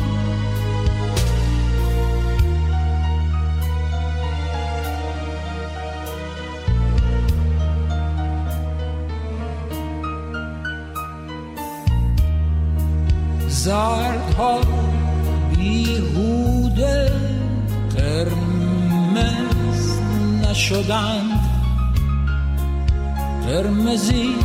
زردها 13.66 14.60
بیهوده 15.58 17.12
قرمز 17.96 19.84
نشدند. 20.44 21.40
قرمزی 23.48 24.36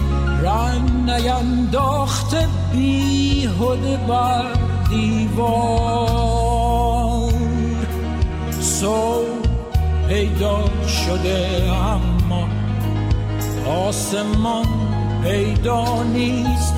رنگ 0.42 0.90
نینداخته 1.10 2.48
بیهوده 2.72 3.96
بر 4.08 4.44
دیوار. 4.90 6.20
صبح 8.60 9.24
پیدا 10.08 10.64
شده 10.86 11.72
اما 11.72 12.48
آسمان 13.66 14.66
پیدا 15.22 16.02
نیست. 16.02 16.74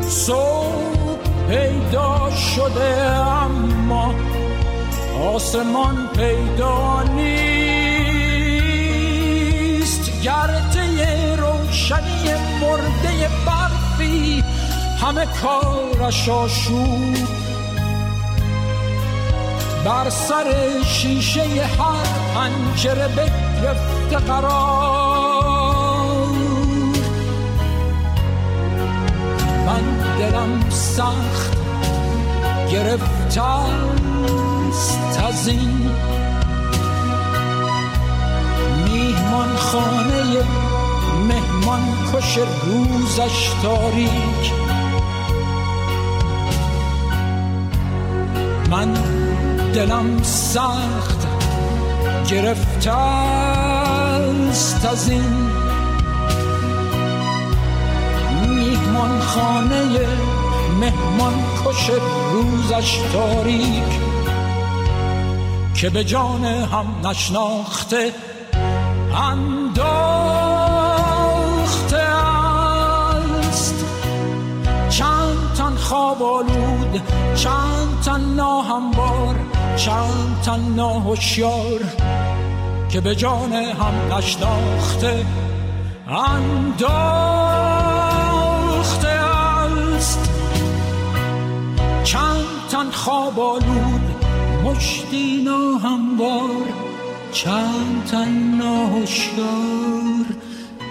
صبح 0.00 0.61
پیدا 1.52 2.30
شده 2.30 2.94
اما 3.44 4.14
آسمان 5.34 6.08
پیدا 6.16 7.02
نیست. 7.02 7.42
گرده 10.22 11.36
روشنی 11.36 12.34
مرده 12.60 13.30
برفی 13.46 14.44
همه 15.00 15.26
کارش 15.26 16.28
آشوب. 16.28 17.16
بر 19.84 20.10
سر 20.10 20.54
شیشه 20.86 21.42
هر 21.42 22.06
پنجره 22.34 23.08
بگرفته 23.08 24.16
قرار. 24.16 25.61
من 29.72 30.16
دلم 30.18 30.70
سخت 30.70 31.56
گرفته 32.72 33.42
است 33.42 35.20
از 35.28 35.48
این 35.48 35.90
میهمان 38.84 39.56
خانه 39.56 40.22
مهمان 41.28 41.80
کش 42.12 42.38
روزش 42.38 43.50
تاریک. 43.62 44.52
من 48.70 48.94
دلم 49.74 50.22
سخت 50.22 51.26
گرفته 52.30 52.92
است 52.92 54.86
از 54.86 55.08
این 55.08 55.50
میهمان 59.02 59.20
خانه 59.20 60.06
مهمان 60.80 61.34
کش 61.64 61.90
روزش 62.32 62.98
تاریک 63.12 64.00
که 65.74 65.90
به 65.90 66.04
جان 66.04 66.44
هم 66.44 66.86
نشناخته 67.08 68.12
انداخته 69.30 69.82
است. 73.48 73.74
چند 74.90 75.52
تن 75.58 75.76
خواب 75.76 76.22
آلود 76.22 77.02
چند 77.34 78.00
تن 78.04 78.20
ناهموار 78.20 79.34
چند 79.76 80.40
تن 80.44 80.60
ناهوشیار 80.60 81.80
که 82.88 83.00
به 83.00 83.14
جان 83.14 83.52
هم 83.52 84.16
نشناخته 84.16 85.26
انداخته 86.08 87.81
خواب 93.22 93.40
آلود 93.40 94.24
مشتی 94.64 95.42
ناهموار 95.44 96.66
چند 97.32 98.04
تن 98.10 98.56
ناهوشیار 98.58 100.26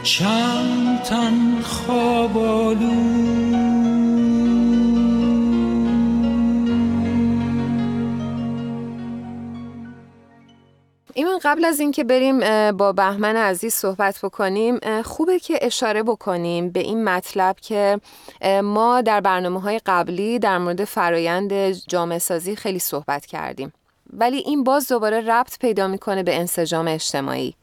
چند 0.03 1.03
تن 1.03 1.61
خواب 1.61 2.37
ایمان 2.37 4.40
قبل 11.43 11.65
از 11.65 11.79
اینکه 11.79 12.03
بریم 12.03 12.39
با 12.71 12.91
بهمن 12.91 13.35
عزیز 13.35 13.73
صحبت 13.73 14.19
بکنیم 14.23 15.01
خوبه 15.01 15.39
که 15.39 15.59
اشاره 15.61 16.03
بکنیم 16.03 16.69
به 16.69 16.79
این 16.79 17.03
مطلب 17.03 17.55
که 17.59 17.99
ما 18.63 19.01
در 19.01 19.21
برنامه 19.21 19.61
های 19.61 19.81
قبلی 19.85 20.39
در 20.39 20.57
مورد 20.57 20.83
فرایند 20.83 21.71
جامعه 21.71 22.19
سازی 22.19 22.55
خیلی 22.55 22.79
صحبت 22.79 23.25
کردیم. 23.25 23.73
ولی 24.13 24.37
این 24.37 24.63
باز 24.63 24.87
دوباره 24.87 25.21
ربط 25.21 25.59
پیدا 25.59 25.87
می‌کنه 25.87 26.23
به 26.23 26.35
انسجام 26.35 26.87
اجتماعی. 26.87 27.55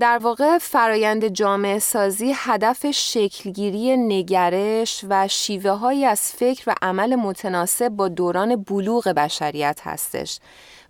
در 0.00 0.18
واقع 0.18 0.58
فرایند 0.58 1.28
جامعه 1.28 1.78
سازی 1.78 2.32
هدف 2.36 2.90
شکلگیری 2.90 3.96
نگرش 3.96 5.04
و 5.08 5.28
شیوه 5.28 5.70
هایی 5.70 6.04
از 6.04 6.20
فکر 6.20 6.64
و 6.66 6.74
عمل 6.82 7.14
متناسب 7.14 7.88
با 7.88 8.08
دوران 8.08 8.56
بلوغ 8.56 9.08
بشریت 9.08 9.80
هستش. 9.82 10.38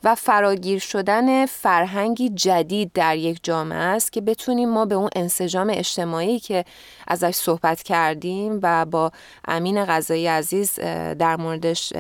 و 0.04 0.14
فراگیر 0.14 0.78
شدن 0.78 1.46
فرهنگی 1.46 2.28
جدید 2.28 2.90
در 2.94 3.16
یک 3.16 3.40
جامعه 3.42 3.78
است 3.78 4.12
که 4.12 4.20
بتونیم 4.20 4.70
ما 4.70 4.84
به 4.84 4.94
اون 4.94 5.10
انسجام 5.16 5.70
اجتماعی 5.74 6.40
که 6.40 6.64
ازش 7.08 7.34
صحبت 7.34 7.82
کردیم 7.82 8.60
و 8.62 8.84
با 8.84 9.12
امین 9.48 9.84
غذایی 9.84 10.26
عزیز 10.26 10.74
در 11.18 11.36
موردش 11.36 11.92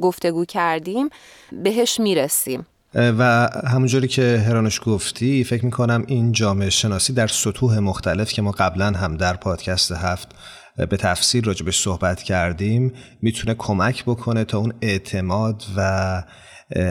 گفتگو 0.00 0.44
کردیم 0.44 1.08
بهش 1.52 2.00
می‌رسیم. 2.00 2.66
و 2.94 3.48
همونجوری 3.72 4.08
که 4.08 4.44
هرانوش 4.46 4.80
گفتی 4.86 5.44
فکر 5.44 5.64
می‌کنم 5.64 6.04
این 6.06 6.32
جامعه 6.32 6.70
شناسی 6.70 7.12
در 7.12 7.26
سطوح 7.26 7.78
مختلف 7.78 8.32
که 8.32 8.42
ما 8.42 8.50
قبلا 8.50 8.86
هم 8.86 9.16
در 9.16 9.36
پادکست 9.36 9.92
هفت 9.92 10.28
به 10.76 10.96
تفصیل 10.96 11.44
راجبش 11.44 11.82
صحبت 11.82 12.22
کردیم 12.22 12.92
می‌تونه 13.22 13.54
کمک 13.54 14.04
بکنه 14.04 14.44
تا 14.44 14.58
اون 14.58 14.72
اعتماد 14.80 15.64
و 15.76 16.22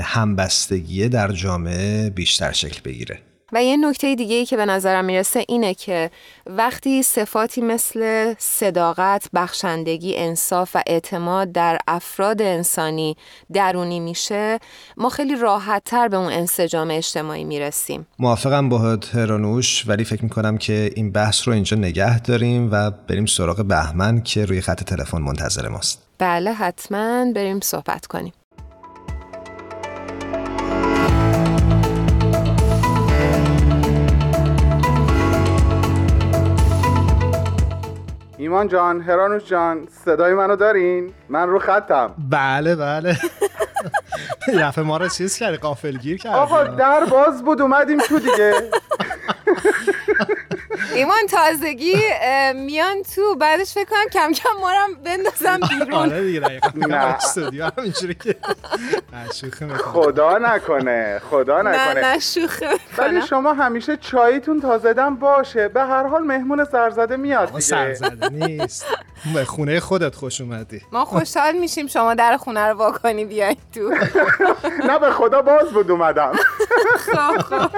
همبستگی 0.04 1.10
در 1.10 1.32
جامعه 1.32 2.10
بیشتر 2.10 2.52
شکل 2.52 2.82
بگیره. 2.86 3.20
و 3.54 3.64
یه 3.64 3.78
نکته 3.78 4.16
دیگه 4.16 4.36
ای 4.36 4.46
که 4.46 4.58
به 4.58 4.66
نظرم 4.66 5.06
می‌رسه 5.06 5.46
اینه 5.48 5.74
که 5.74 6.12
وقتی 6.46 7.04
صفاتی 7.04 7.62
مثل 7.62 8.34
صداقت، 8.38 9.30
بخشندگی، 9.34 10.18
انصاف 10.18 10.76
و 10.76 10.82
اعتماد 10.88 11.52
در 11.52 11.78
افراد 11.88 12.42
انسانی 12.42 13.18
درونی 13.54 14.00
میشه 14.00 14.60
ما 14.98 15.10
خیلی 15.10 15.36
راحت 15.36 15.84
تر 15.86 16.08
به 16.08 16.18
اون 16.18 16.34
انسجام 16.34 16.92
اجتماعی 16.92 17.44
می‌رسیم. 17.44 18.08
موافقم 18.20 18.70
با 18.70 19.00
هرانوش 19.14 19.88
ولی 19.88 20.04
فکر 20.04 20.24
می‌کنم 20.24 20.58
که 20.58 20.92
این 20.96 21.12
بحث 21.12 21.48
رو 21.48 21.54
اینجا 21.54 21.78
نگه 21.78 22.20
داریم 22.20 22.70
و 22.72 22.92
بریم 22.92 23.26
سراغ 23.26 23.66
بهمن 23.66 24.22
که 24.22 24.46
روی 24.46 24.62
خط 24.62 24.84
تلفن 24.84 25.18
منتظر 25.18 25.68
ماست. 25.68 26.08
بله 26.18 26.54
حتما 26.54 27.32
بریم 27.36 27.60
صحبت 27.60 28.06
کنیم. 28.06 28.34
ایمان 38.52 38.68
جان 38.68 39.02
هرانوش 39.02 39.44
جان 39.44 39.88
صدای 40.06 40.34
منو 40.34 40.56
دارین؟ 40.56 41.14
من 41.30 41.50
رو 41.50 41.60
خطم. 41.60 42.16
بله 42.30 42.76
بله. 42.76 43.18
یفه 44.54 44.82
ما 44.82 44.98
رو 44.98 45.08
چیز 45.08 45.38
کردی 45.38 45.58
قافلگیر 45.58 46.18
کردی. 46.18 46.36
آقا 46.36 46.64
در 46.64 47.06
باز 47.06 47.44
بود 47.44 47.62
اومدیم 47.62 48.00
تو 48.00 48.20
دیگه. 48.20 48.54
ایمان 50.96 51.28
تازگی 51.30 51.96
میان 52.56 53.04
تو 53.16 53.36
بعدش 53.36 53.74
فکر 53.74 53.86
کنم 53.86 54.10
کم 54.14 54.32
کم 54.34 54.50
ما 54.62 54.72
رو 54.72 54.78
هم 54.78 54.94
بندازم 54.94 55.60
بیرون. 55.80 55.94
آره 55.94 56.22
دیگه 56.26 56.40
دقیقا 56.40 56.70
همینجوری 57.78 58.16
که. 58.16 58.36
خدا 59.84 60.38
نکنه 60.38 61.22
خدا 61.30 61.62
نه 61.62 61.70
نکنه. 61.70 62.02
نه 62.14 62.20
شوخه 62.20 62.70
ولی 62.98 63.22
شما 63.22 63.54
همیشه 63.54 63.98
چایتون 63.98 64.62
تازه 64.62 64.94
دم 64.94 65.16
باشه. 65.16 65.68
به 65.68 65.82
هر 65.82 66.08
حال 66.08 66.24
مهمون 66.24 66.66
سرزده 66.66 67.16
میاد 67.16 67.48
دیگه. 67.48 67.60
سرزده 67.60 68.30
نیست. 68.30 68.86
به 69.34 69.46
خونه 69.46 69.80
خودت 69.80 70.16
خوش 70.16 70.42
اومدی. 70.42 70.82
ما 70.92 71.06
خوشحال 71.06 71.58
میشیم 71.58 71.88
شما 71.88 72.14
در 72.14 72.38
خونه 72.38 72.68
رو 72.68 72.78
واکنی 72.78 73.26
بیاین 73.26 73.58
تو. 73.76 73.90
نه 74.90 75.00
به 75.00 75.12
خدا 75.12 75.42
باز 75.42 75.70
بود 75.72 75.92
اومدم. 75.92 76.32
خب 77.14 77.38
خب. 77.42 77.72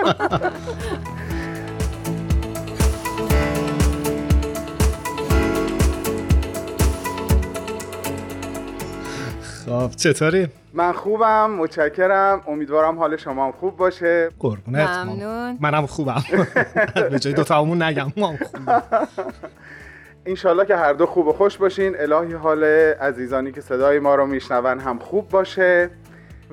خب 9.66 9.90
چطوری؟ 9.96 10.48
من 10.74 10.92
خوبم 10.92 11.52
متشکرم. 11.52 12.42
امیدوارم 12.48 13.00
حال 13.00 13.18
شما 13.18 13.46
هم 13.46 13.52
خوب 13.52 13.78
باشه. 13.78 14.30
قربونت 14.40 14.90
ممنون. 14.90 15.58
منم 15.62 15.86
خوبم. 15.86 16.24
به 17.12 17.20
جای 17.20 17.34
دوتامون 17.34 17.82
نگم 17.82 18.14
ما 18.18 18.28
هم 18.28 18.38
خوبیم. 18.38 18.66
انشالله 20.26 20.66
که 20.66 20.76
هر 20.76 20.94
دو 20.94 21.06
خوب 21.06 21.28
و 21.28 21.34
خوش 21.34 21.58
باشین. 21.58 21.96
الهی 22.00 22.34
حال 22.34 22.64
عزیزانی 23.02 23.52
که 23.52 23.62
صدای 23.62 24.00
ما 24.00 24.16
رو 24.16 24.26
میشنون 24.26 24.80
هم 24.80 25.00
خوب 25.00 25.30
باشه. 25.30 25.90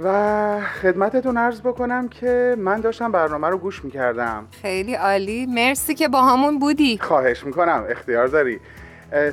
و 0.05 0.61
خدمتتون 0.83 1.37
عرض 1.37 1.61
بکنم 1.61 2.09
که 2.09 2.57
من 2.59 2.81
داشتم 2.81 3.13
برنامه 3.13 3.49
رو 3.49 3.59
گوش 3.59 3.85
می‌کردم. 3.85 4.47
خیلی 4.63 4.95
عالی. 4.95 5.47
مرسی 5.47 5.95
که 5.95 6.09
با 6.09 6.23
همون 6.23 6.59
بودی. 6.59 6.99
خواهش 6.99 7.45
می‌کنم. 7.45 7.85
اختیار 7.89 8.27
داری. 8.27 8.61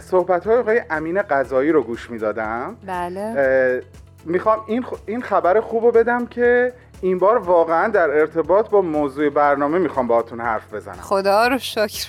صحبت 0.01 0.47
های 0.47 0.57
آقای 0.57 0.81
امین 0.89 1.21
قضایی 1.21 1.71
رو 1.71 1.83
گوش 1.83 2.09
می‌دادم. 2.09 2.75
بله. 2.87 3.83
می‌خوام 4.25 4.59
این, 4.67 4.83
خ- 4.83 4.97
این 5.05 5.21
خبر 5.21 5.59
خوب 5.61 5.83
رو 5.85 5.91
بدم 5.91 6.25
که 6.25 6.73
این 7.01 7.17
بار 7.19 7.37
واقعا 7.37 7.87
در 7.87 8.09
ارتباط 8.09 8.69
با 8.69 8.81
موضوع 8.81 9.29
برنامه 9.29 9.77
می‌خوام 9.79 10.07
باهاتون 10.07 10.41
حرف 10.41 10.73
بزنم. 10.73 10.95
خدا 11.01 11.47
رو 11.47 11.57
شکر. 11.59 12.07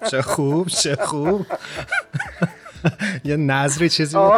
چه 0.10 0.22
خوب 0.22 0.66
چه 0.68 0.96
خوب. 0.96 1.46
یه 3.24 3.36
نظری 3.36 3.88
چیزی 3.88 4.18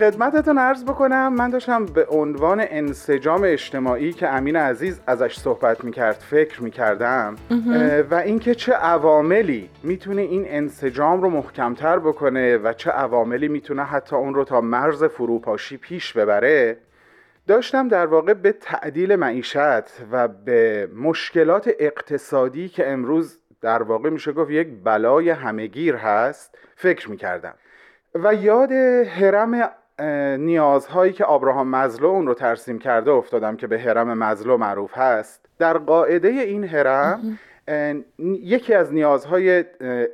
خدمتتون 0.00 0.58
عرض 0.58 0.84
بکنم. 0.84 1.34
من 1.34 1.50
داشتم 1.50 1.84
به 1.84 2.06
عنوان 2.06 2.60
انسجام 2.60 3.42
اجتماعی 3.44 4.12
که 4.12 4.28
امین 4.28 4.56
عزیز 4.56 5.00
ازش 5.06 5.38
صحبت 5.38 5.84
می‌کرد 5.84 6.14
فکر 6.14 6.62
می‌کردم 6.62 7.36
و 8.10 8.14
اینکه 8.14 8.54
چه 8.54 8.72
عواملی 8.72 9.70
می‌تونه 9.82 10.22
این 10.22 10.44
انسجام 10.48 11.22
رو 11.22 11.30
محکمتر 11.30 11.98
بکنه 11.98 12.56
و 12.56 12.72
چه 12.72 12.90
عواملی 12.90 13.48
می‌تونه 13.48 13.84
حتی 13.84 14.16
اون 14.16 14.34
رو 14.34 14.44
تا 14.44 14.60
مرز 14.60 15.04
فروپاشی 15.04 15.76
پیش 15.76 16.12
ببره 16.12 16.76
داشتم 17.46 17.88
در 17.88 18.06
واقع 18.06 18.34
به 18.34 18.52
تعدیل 18.52 19.16
معیشت 19.16 20.02
و 20.12 20.28
به 20.28 20.88
مشکلات 20.96 21.70
اقتصادی 21.78 22.68
که 22.68 22.90
امروز 22.90 23.38
در 23.60 23.82
واقع 23.82 24.10
میشه 24.10 24.32
گفت 24.32 24.50
یک 24.50 24.68
بلای 24.84 25.30
همهگیر 25.30 25.94
هست 25.94 26.58
فکر 26.76 27.10
می‌کردم. 27.10 27.54
و 28.14 28.34
یاد 28.34 28.72
هرم 28.72 29.70
نیازهایی 30.38 31.12
که 31.12 31.24
آبراهام 31.24 31.68
مزلو 31.68 32.06
اون 32.06 32.26
رو 32.26 32.34
ترسیم 32.34 32.78
کرده 32.78 33.10
افتادم 33.10 33.56
که 33.56 33.66
به 33.66 33.78
هرم 33.78 34.18
مزلو 34.18 34.56
معروف 34.56 34.98
هست. 34.98 35.46
در 35.58 35.78
قاعده 35.78 36.28
این 36.28 36.64
هرم 36.64 37.38
یکی 38.42 38.74
از 38.74 38.92
نیازهای 38.92 39.64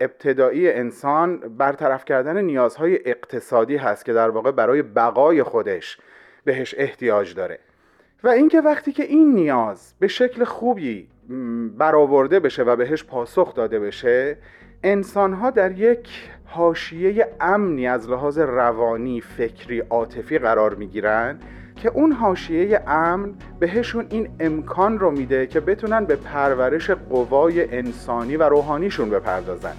ابتدایی 0.00 0.72
انسان 0.72 1.38
برطرف 1.38 2.04
کردن 2.04 2.44
نیازهای 2.44 2.98
اقتصادی 3.04 3.76
هست 3.76 4.04
که 4.04 4.12
در 4.12 4.30
واقع 4.30 4.50
برای 4.50 4.82
بقای 4.82 5.42
خودش 5.42 5.98
بهش 6.44 6.74
احتیاج 6.78 7.34
داره. 7.34 7.58
و 8.24 8.28
اینکه 8.28 8.60
وقتی 8.60 8.92
که 8.92 9.02
این 9.02 9.34
نیاز 9.34 9.94
به 9.98 10.08
شکل 10.08 10.44
خوبی 10.44 11.08
برآورده 11.78 12.40
بشه 12.40 12.62
و 12.62 12.76
بهش 12.76 13.04
پاسخ 13.04 13.54
داده 13.54 13.78
بشه 13.78 14.36
انسانها 14.82 15.50
در 15.50 15.72
یک 15.72 16.08
حاشیه 16.44 17.28
امنی 17.40 17.88
از 17.88 18.10
لحاظ 18.10 18.38
روانی، 18.38 19.20
فکری، 19.20 19.80
عاطفی 19.80 20.38
قرار 20.38 20.74
می‌گیرن 20.74 21.38
که 21.76 21.88
اون 21.88 22.12
حاشیه 22.12 22.82
امن 22.86 23.34
بهشون 23.58 24.06
این 24.10 24.28
امکان 24.40 24.98
رو 24.98 25.10
میده 25.10 25.46
که 25.46 25.60
بتونن 25.60 26.04
به 26.04 26.16
پرورش 26.16 26.90
قوای 26.90 27.76
انسانی 27.76 28.36
و 28.36 28.42
روحانیشون 28.42 29.10
بپردازن. 29.10 29.74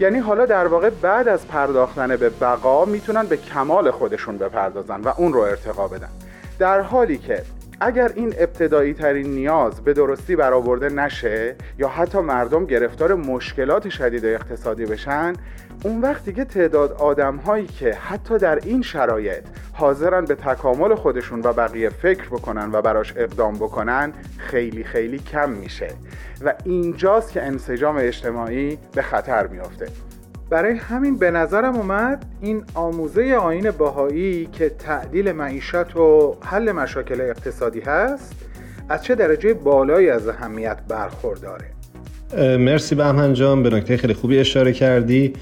یعنی 0.00 0.18
حالا 0.18 0.46
در 0.46 0.66
واقع 0.66 0.90
بعد 0.90 1.28
از 1.28 1.48
پرداختن 1.48 2.16
به 2.16 2.28
بقا 2.28 2.84
می‌تونن 2.84 3.26
به 3.26 3.36
کمال 3.36 3.90
خودشون 3.90 4.38
بپردازن 4.38 5.00
و 5.00 5.12
اون 5.16 5.32
رو 5.32 5.40
ارتقا 5.40 5.88
بدن. 5.88 6.08
در 6.58 6.80
حالی 6.80 7.18
که 7.18 7.42
اگر 7.84 8.12
این 8.14 8.34
ابتدایی 8.38 8.94
ترین 8.94 9.26
نیاز 9.26 9.84
به 9.84 9.92
درستی 9.92 10.36
برآورده 10.36 10.88
نشه 10.88 11.56
یا 11.78 11.88
حتی 11.88 12.18
مردم 12.18 12.66
گرفتار 12.66 13.14
مشکلات 13.14 13.88
شدید 13.88 14.24
اقتصادی 14.26 14.86
بشن 14.86 15.32
اون 15.84 16.00
وقت 16.00 16.24
دیگه 16.24 16.44
تعداد 16.44 16.92
آدم 16.92 17.36
هایی 17.36 17.66
که 17.66 17.94
حتی 17.94 18.38
در 18.38 18.56
این 18.56 18.82
شرایط 18.82 19.44
حاضرن 19.72 20.24
به 20.24 20.34
تکامل 20.34 20.94
خودشون 20.94 21.40
و 21.40 21.52
بقیه 21.52 21.88
فکر 21.88 22.28
بکنن 22.28 22.70
و 22.72 22.82
براش 22.82 23.12
اقدام 23.16 23.54
بکنن 23.54 24.12
خیلی 24.38 24.84
خیلی 24.84 25.18
کم 25.18 25.50
میشه. 25.50 25.88
و 26.44 26.54
اینجاست 26.64 27.32
که 27.32 27.42
انسجام 27.42 27.96
اجتماعی 27.96 28.78
به 28.94 29.02
خطر 29.02 29.46
میافته. 29.46 29.86
برای 30.52 30.74
همین 30.74 31.18
به 31.18 31.30
نظرم 31.30 31.76
اومد 31.76 32.24
این 32.42 32.64
آموزه 32.74 33.34
آین 33.34 33.70
باهایی 33.70 34.48
که 34.52 34.68
تعدیل 34.68 35.32
معیشت 35.32 35.96
و 35.96 36.36
حل 36.40 36.72
مشاکل 36.72 37.20
اقتصادی 37.20 37.80
هست 37.80 38.34
از 38.88 39.04
چه 39.04 39.14
درجه 39.14 39.54
بالایی 39.54 40.10
از 40.10 40.28
اهمیت 40.28 40.78
برخورداره 40.88 41.64
مرسی 42.58 42.94
بهمن 42.94 43.34
جان 43.34 43.62
به 43.62 43.70
نکته 43.70 43.96
خیلی 43.96 44.14
خوبی 44.14 44.38
اشاره 44.38 44.72
کردی 44.72 45.32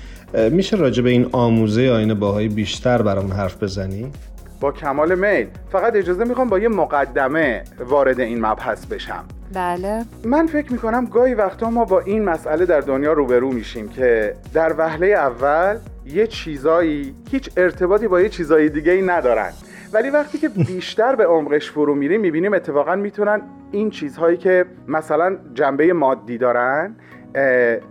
میشه 0.51 0.77
راجع 0.77 1.03
به 1.03 1.11
این 1.11 1.29
آموزه 1.33 1.89
آین 1.89 2.15
باهایی 2.15 2.49
بیشتر 2.49 3.03
برامون 3.03 3.33
حرف 3.33 3.63
بزنی؟ 3.63 4.13
با 4.61 4.73
کمال 4.73 5.15
میل. 5.15 5.47
فقط 5.73 5.97
اجازه 5.97 6.25
می‌خوام 6.25 6.49
با 6.49 6.59
یه 6.59 6.69
مقدمه 6.69 7.63
وارد 7.79 8.21
این 8.21 8.47
مبحث 8.47 8.87
بشم. 8.87 9.25
بله. 9.55 10.05
من 10.25 10.47
فکر 10.47 10.73
می‌کنم 10.73 11.05
گاهی 11.05 11.35
وقتا 11.35 11.71
ما 11.71 11.85
با 11.85 12.01
این 12.01 12.25
مسئله 12.25 12.67
در 12.67 12.81
دنیا 12.81 13.13
روبرو 13.13 13.53
میشیم 13.53 13.89
که 13.89 14.37
در 14.55 14.75
وهله 14.79 15.07
اول 15.07 15.77
یه 16.07 16.27
چیزایی 16.27 17.15
هیچ 17.31 17.51
ارتباطی 17.57 18.09
با 18.09 18.21
یه 18.21 18.29
چیزایی 18.29 18.69
دیگه 18.69 18.93
ای 18.93 19.03
ندارن. 19.03 19.51
ولی 19.93 20.11
وقتی 20.11 20.39
که 20.39 20.49
بیشتر 20.49 21.15
به 21.15 21.27
عمقش 21.27 21.71
فرو 21.71 21.95
میریم 21.95 22.21
می‌بینیم 22.21 22.55
اتفاقا 22.55 22.97
می‌تونن 22.97 23.43
این 23.71 23.91
چیزهایی 23.91 24.37
که 24.37 24.65
مثلا 24.89 25.37
جنبه 25.55 25.93
مادی 25.93 26.39
دارن 26.39 26.97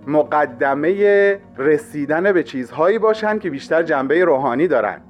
مقدمه 0.08 1.40
رسیدن 1.58 2.32
به 2.32 2.44
چیزهایی 2.44 3.00
باشن 3.00 3.40
که 3.40 3.50
بیشتر 3.50 3.84
جنبه 3.84 4.26
روحانی 4.26 4.68
دارن. 4.68 5.02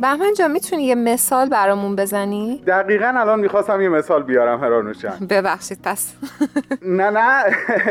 بهمن 0.00 0.34
جان 0.38 0.50
می‌تونی 0.50 0.82
یه 0.82 0.94
مثال 0.94 1.48
برامون 1.48 1.96
بزنی؟ 1.96 2.62
دقیقا 2.66 3.06
الان 3.06 3.40
می‌خواستم 3.40 3.80
یه 3.80 3.88
مثال 3.88 4.22
بیارم 4.22 4.64
هرانوش 4.64 4.98
جان. 4.98 5.26
ببخشید 5.30 5.78
پس 5.82 6.14
نه 6.82 7.10
نه 7.10 7.42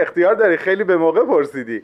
اختیار 0.02 0.36
داری 0.36 0.58
خیلی 0.58 0.84
به 0.84 0.98
موقع 0.98 1.26
پرسیدی 1.26 1.82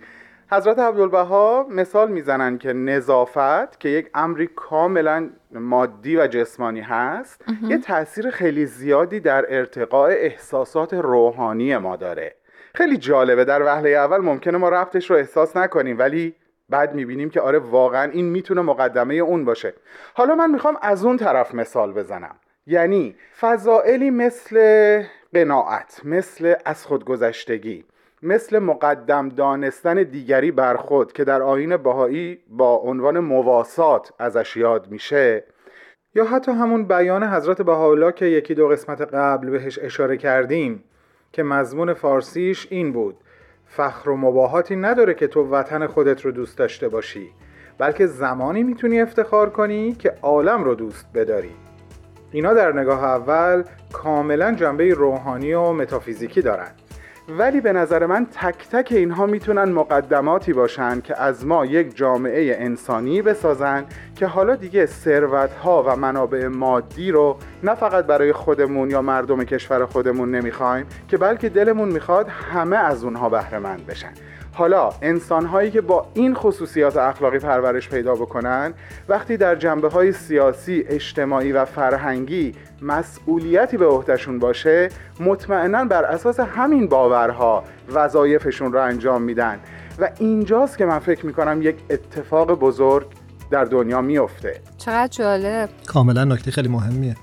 حضرت 0.51 0.79
عبدالبها 0.79 1.67
مثال 1.69 2.11
می‌زنن 2.11 2.57
که 2.57 2.73
نظافت 2.73 3.79
که 3.79 3.89
یک 3.89 4.09
امری 4.13 4.49
کاملا 4.55 5.29
مادی 5.51 6.17
و 6.17 6.27
جسمانی 6.27 6.81
هست 6.81 7.41
یه 7.63 7.77
تاثیر 7.77 8.29
خیلی 8.29 8.65
زیادی 8.65 9.19
در 9.19 9.45
ارتقاء 9.49 10.09
احساسات 10.09 10.93
روحانی 10.93 11.77
ما 11.77 11.95
داره 11.95 12.35
خیلی 12.73 12.97
جالبه 12.97 13.45
در 13.45 13.63
وهله 13.63 13.89
اول 13.89 14.17
ممکنه 14.17 14.57
ما 14.57 14.69
رفتش 14.69 15.09
رو 15.11 15.17
احساس 15.17 15.57
نکنیم 15.57 15.99
ولی 15.99 16.35
بعد 16.69 16.95
می‌بینیم 16.95 17.29
که 17.29 17.41
آره 17.41 17.59
واقعا 17.59 18.11
این 18.11 18.25
می‌تونه 18.25 18.61
مقدمه 18.61 19.13
اون 19.13 19.45
باشه. 19.45 19.73
حالا 20.13 20.35
من 20.35 20.51
می‌خوام 20.51 20.77
از 20.81 21.05
اون 21.05 21.17
طرف 21.17 21.53
مثال 21.53 21.93
بزنم. 21.93 22.35
یعنی 22.67 23.15
فضائلی 23.39 24.09
مثل 24.09 25.03
قناعت 25.33 26.01
مثل 26.05 26.53
از 26.65 26.85
خودگذشتگی 26.85 27.85
مثل 28.23 28.59
مقدم 28.59 29.29
دانستن 29.29 30.03
دیگری 30.03 30.51
بر 30.51 30.75
خود 30.75 31.13
که 31.13 31.23
در 31.23 31.41
آین 31.41 31.77
بهایی 31.77 32.39
با 32.49 32.75
عنوان 32.75 33.19
مواسات 33.19 34.13
ازش 34.19 34.57
یاد 34.57 34.91
میشه 34.91 35.43
یا 36.15 36.25
حتی 36.25 36.51
همون 36.51 36.83
بیان 36.83 37.23
حضرت 37.23 37.61
بهاءالله 37.61 38.11
که 38.11 38.25
یکی 38.25 38.55
دو 38.55 38.67
قسمت 38.67 39.01
قبل 39.01 39.49
بهش 39.49 39.79
اشاره 39.81 40.17
کردیم 40.17 40.83
که 41.31 41.43
مضمون 41.43 41.93
فارسیش 41.93 42.67
این 42.69 42.93
بود. 42.93 43.17
فخر 43.67 44.09
و 44.09 44.17
مباهاتی 44.17 44.75
نداره 44.75 45.13
که 45.13 45.27
تو 45.27 45.43
وطن 45.43 45.87
خودت 45.87 46.25
رو 46.25 46.31
دوست 46.31 46.57
داشته 46.57 46.89
باشی 46.89 47.29
بلکه 47.77 48.05
زمانی 48.05 48.63
می‌تونی 48.63 49.01
افتخار 49.01 49.49
کنی 49.49 49.93
که 49.93 50.13
عالم 50.21 50.63
رو 50.63 50.75
دوست 50.75 51.05
بداری. 51.13 51.55
اینا 52.31 52.53
در 52.53 52.71
نگاه 52.71 53.03
اول 53.03 53.63
کاملا 53.93 54.51
جنبه 54.51 54.93
روحانی 54.93 55.53
و 55.53 55.73
متافیزیکی 55.73 56.41
دارن. 56.41 56.71
ولی 57.29 57.61
به 57.61 57.73
نظر 57.73 58.05
من 58.05 58.25
تک 58.25 58.69
تک 58.69 58.91
اینها 58.91 59.25
می‌تونن 59.25 59.71
مقدماتی 59.71 60.53
باشن 60.53 61.01
که 61.01 61.21
از 61.21 61.45
ما 61.45 61.65
یک 61.65 61.95
جامعه 61.97 62.55
انسانی 62.59 63.21
بسازن 63.21 63.85
که 64.15 64.27
حالا 64.27 64.55
دیگه 64.55 64.85
ثروت 64.85 65.53
ها 65.53 65.83
و 65.87 65.95
منابع 65.95 66.47
مادی 66.47 67.11
رو 67.11 67.37
نه 67.63 67.75
فقط 67.75 68.05
برای 68.05 68.33
خودمون 68.33 68.89
یا 68.89 69.01
مردم 69.01 69.43
کشور 69.43 69.85
خودمون 69.85 70.31
نمی‌خوایم 70.31 70.85
که 71.07 71.17
بلکه 71.17 71.49
دلمون 71.49 71.89
می‌خواد 71.89 72.27
همه 72.27 72.77
از 72.77 73.03
اونها 73.03 73.29
بهره 73.29 73.59
مند 73.59 73.85
بشن. 73.85 74.11
حالا 74.57 74.89
انسان 75.01 75.45
هایی 75.45 75.71
که 75.71 75.81
با 75.81 76.05
این 76.13 76.35
خصوصیات 76.35 76.97
اخلاقی 76.97 77.39
پرورش 77.39 77.89
پیدا 77.89 78.15
بکنن 78.15 78.73
وقتی 79.09 79.37
در 79.37 79.55
جنبه 79.55 79.89
های 79.89 80.11
سیاسی، 80.11 80.83
اجتماعی 80.87 81.51
و 81.51 81.65
فرهنگی 81.65 82.55
مسئولیتی 82.81 83.77
به 83.77 83.85
عهدهشون 83.85 84.39
باشه 84.39 84.89
مطمئنا 85.19 85.85
بر 85.85 86.03
اساس 86.03 86.39
همین 86.39 86.87
باورها 86.87 87.63
وظایفشون 87.93 88.73
رو 88.73 88.81
انجام 88.81 89.21
میدن. 89.21 89.59
و 89.99 90.09
اینجاست 90.19 90.77
که 90.77 90.85
من 90.85 90.99
فکر 90.99 91.25
می‌کنم 91.25 91.61
یک 91.61 91.75
اتفاق 91.89 92.51
بزرگ 92.59 93.07
در 93.51 93.63
دنیا 93.65 94.01
میفته 94.01 94.61
چقدر 94.77 95.07
جالب. 95.07 95.69
کاملا 95.87 96.23
نکته 96.23 96.51
خیلی 96.51 96.69
مهمیه. 96.69 97.15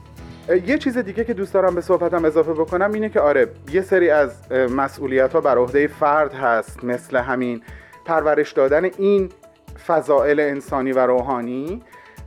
یه 0.49 0.79
چیز 0.79 0.99
دیگه 0.99 1.25
که 1.25 1.35
دوست 1.35 1.55
دارم 1.55 1.75
به 1.75 1.81
صحبتم 1.81 2.25
اضافه 2.25 2.53
بکنم 2.53 2.93
اینه 2.93 3.09
که 3.09 3.21
آره 3.21 3.49
یه 3.73 3.83
سری 3.83 4.11
از 4.11 4.53
مسئولیت 4.53 5.33
ها 5.33 5.41
بر 5.41 5.59
عهده 5.59 5.87
فرد 5.87 6.35
هست 6.35 6.85
مثل 6.85 7.17
همین 7.17 7.63
پرورش 8.05 8.53
دادن 8.53 8.85
این 8.99 9.29
فضائل 9.87 10.41
انسانی 10.41 10.93
و 10.93 10.99
روحانی. 10.99 11.83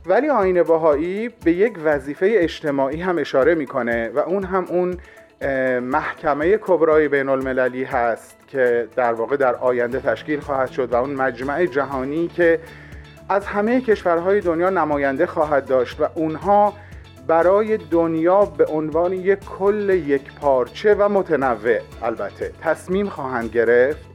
ولی 0.06 0.28
آین 0.28 0.62
باهایی 0.62 1.28
به 1.28 1.52
یک 1.52 1.78
وظیفه 1.84 2.30
اجتماعی 2.34 3.00
هم 3.00 3.18
اشاره 3.18 3.54
می‌کنه 3.54 4.08
و 4.08 4.18
اون 4.18 4.44
هم 4.44 4.66
اون 4.68 4.96
محکمه 5.80 6.58
کبرای 6.62 7.08
بین 7.08 7.28
المللی 7.28 7.84
هست 7.84 8.36
که 8.46 8.88
در 8.96 9.12
واقع 9.12 9.36
در 9.36 9.54
آینده 9.54 10.00
تشکیل 10.00 10.40
خواهد 10.40 10.70
شد 10.70 10.92
و 10.92 10.96
اون 10.96 11.10
مجمع 11.10 11.66
جهانی 11.66 12.28
که 12.28 12.60
از 13.28 13.46
همه 13.46 13.80
کشورهای 13.80 14.40
دنیا 14.40 14.70
نماینده 14.70 15.26
خواهد 15.26 15.66
داشت 15.66 16.00
و 16.00 16.06
اونها 16.14 16.74
برای 17.28 17.76
دنیا 17.76 18.44
به 18.44 18.64
عنوان 18.64 19.12
یک 19.12 19.38
کل 19.44 19.90
یک 19.90 20.34
پارچه 20.40 20.94
و 20.94 21.08
متنوع. 21.08 21.78
البته 22.02 22.52
تصمیم 22.62 23.08
خواهند 23.08 23.50
گرفت 23.50 24.06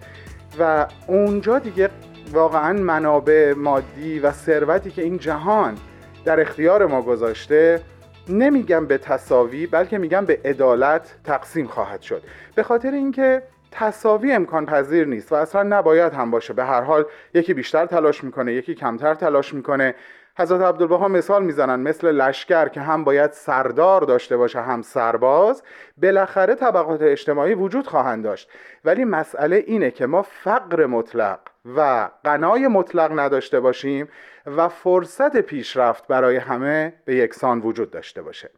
و 0.59 0.87
اونجا 1.07 1.59
دیگه 1.59 1.89
واقعا 2.31 2.73
منابع 2.73 3.53
مادی 3.53 4.19
و 4.19 4.31
ثروتی 4.31 4.91
که 4.91 5.01
این 5.01 5.17
جهان 5.17 5.77
در 6.25 6.39
اختیار 6.39 6.85
ما 6.85 7.01
گذاشته 7.01 7.81
نمیگم 8.29 8.85
به 8.85 8.97
تصاوی 8.97 9.67
بلکه 9.67 9.97
میگم 9.97 10.25
به 10.25 10.39
عدالت 10.45 11.15
تقسیم 11.23 11.67
خواهد 11.67 12.01
شد. 12.01 12.23
به 12.55 12.63
خاطر 12.63 12.91
اینکه 12.91 13.43
تصاوی 13.71 14.31
امکان 14.31 14.65
پذیر 14.65 15.07
نیست 15.07 15.31
و 15.31 15.35
اصلا 15.35 15.63
نباید 15.63 16.13
هم 16.13 16.31
باشه. 16.31 16.53
به 16.53 16.65
هر 16.65 16.81
حال 16.81 17.05
یکی 17.33 17.53
بیشتر 17.53 17.85
تلاش 17.85 18.23
می‌کنه 18.23 18.53
یکی 18.53 18.75
کمتر 18.75 19.13
تلاش 19.13 19.53
می‌کنه. 19.53 19.95
حضرت 20.37 20.61
عبدالبها 20.61 21.07
مثال 21.07 21.43
می‌زنن 21.43 21.79
مثل 21.79 22.11
لشکر 22.11 22.67
که 22.67 22.81
هم 22.81 23.03
باید 23.03 23.31
سردار 23.31 24.01
داشته 24.01 24.37
باشه 24.37 24.61
هم 24.61 24.81
سرباز 24.81 25.63
بالاخره 25.97 26.55
طبقات 26.55 27.01
اجتماعی 27.01 27.53
وجود 27.53 27.87
خواهند 27.87 28.23
داشت. 28.23 28.49
ولی 28.85 29.05
مسئله 29.05 29.55
اینه 29.55 29.91
که 29.91 30.05
ما 30.05 30.21
فقر 30.21 30.85
مطلق 30.85 31.39
و 31.75 32.09
قنای 32.23 32.67
مطلق 32.67 33.19
نداشته 33.19 33.59
باشیم 33.59 34.07
و 34.45 34.69
فرصت 34.69 35.37
پیشرفت 35.37 36.07
برای 36.07 36.35
همه 36.37 36.93
به 37.05 37.15
یکسان 37.15 37.59
وجود 37.59 37.91
داشته 37.91 38.21
باشه. 38.21 38.49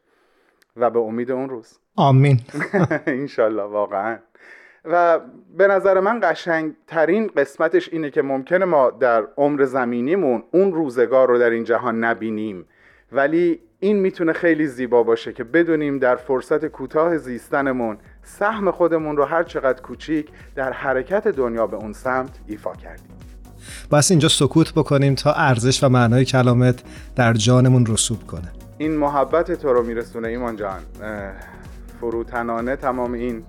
و 0.78 0.90
به 0.90 1.00
امید 1.00 1.32
اون 1.32 1.50
روز. 1.50 1.80
آمین. 1.96 2.40
انشالله 3.08 3.64
واقعا. 3.64 4.20
و 4.92 5.20
به 5.58 5.68
نظر 5.68 6.00
من 6.00 6.20
قشنگترین 6.24 7.28
قسمتش 7.28 7.90
اینه 7.92 8.10
که 8.10 8.22
ممکنه 8.22 8.66
ما 8.66 8.92
در 8.92 9.28
عمر 9.38 9.66
زمینیمون 9.66 10.44
اون 10.52 10.74
روزگار 10.74 11.28
رو 11.28 11.40
در 11.40 11.50
این 11.50 11.64
جهان 11.64 12.04
نبینیم. 12.04 12.66
ولی 13.12 13.60
این 13.80 14.00
می‌تونه 14.00 14.34
خیلی 14.34 14.68
زیبا 14.68 15.04
باشه 15.04 15.34
که 15.34 15.44
بدونیم 15.44 16.00
در 16.00 16.16
فرصت 16.16 16.66
کوتاه 16.66 17.18
زیستنمون 17.18 17.98
سهم 18.24 18.72
خودمون 18.72 19.18
رو 19.18 19.24
هر 19.24 19.44
چقدر 19.44 19.82
کوچیک 19.82 20.28
در 20.56 20.72
حرکت 20.72 21.28
دنیا 21.28 21.68
به 21.68 21.78
اون 21.78 21.94
سمت 21.94 22.40
ایفا 22.48 22.74
کردیم. 22.74 23.16
بس 23.92 24.12
اینجا 24.12 24.30
سکوت 24.30 24.74
بکنیم 24.74 25.16
تا 25.16 25.34
ارزش 25.34 25.84
و 25.84 25.90
معنای 25.90 26.26
کلامت 26.26 26.84
در 27.16 27.34
جانمون 27.34 27.86
رسوب 27.86 28.28
کنه. 28.28 28.52
این 28.78 28.98
محبت 28.98 29.52
تو 29.52 29.74
رو 29.74 29.84
میرسونه 29.84 30.28
ایمان 30.28 30.56
جان. 30.56 30.80
فروتنانه 32.02 32.76
تمام 32.76 33.14
این 33.14 33.44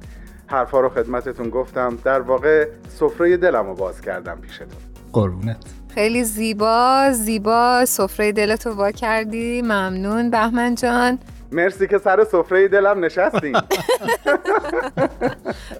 حرفا 0.47 0.80
رو 0.80 0.88
خدمتتون 0.88 1.51
گفتم. 1.51 1.99
در 2.05 2.20
واقع 2.20 2.68
سفره 2.88 3.36
دلم 3.36 3.66
رو 3.66 3.74
باز 3.74 4.01
کردم 4.01 4.38
پیشتون. 4.40 4.68
قربونت. 5.12 5.57
خیلی 5.94 6.24
زیبا 6.24 7.09
زیبا. 7.12 7.84
سفره 7.84 8.32
دلتو 8.32 8.70
وا 8.70 8.90
کردی. 8.90 9.62
ممنون. 9.62 10.30
بهمن 10.30 10.74
جان. 10.74 11.18
مرسی 11.53 11.86
که 11.86 11.99
سر 11.99 12.24
سفره 12.24 12.68
دلم 12.68 13.05
نشستین. 13.05 13.57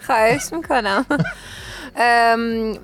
خواهش 0.07 0.53
می‌کنم. 0.53 1.07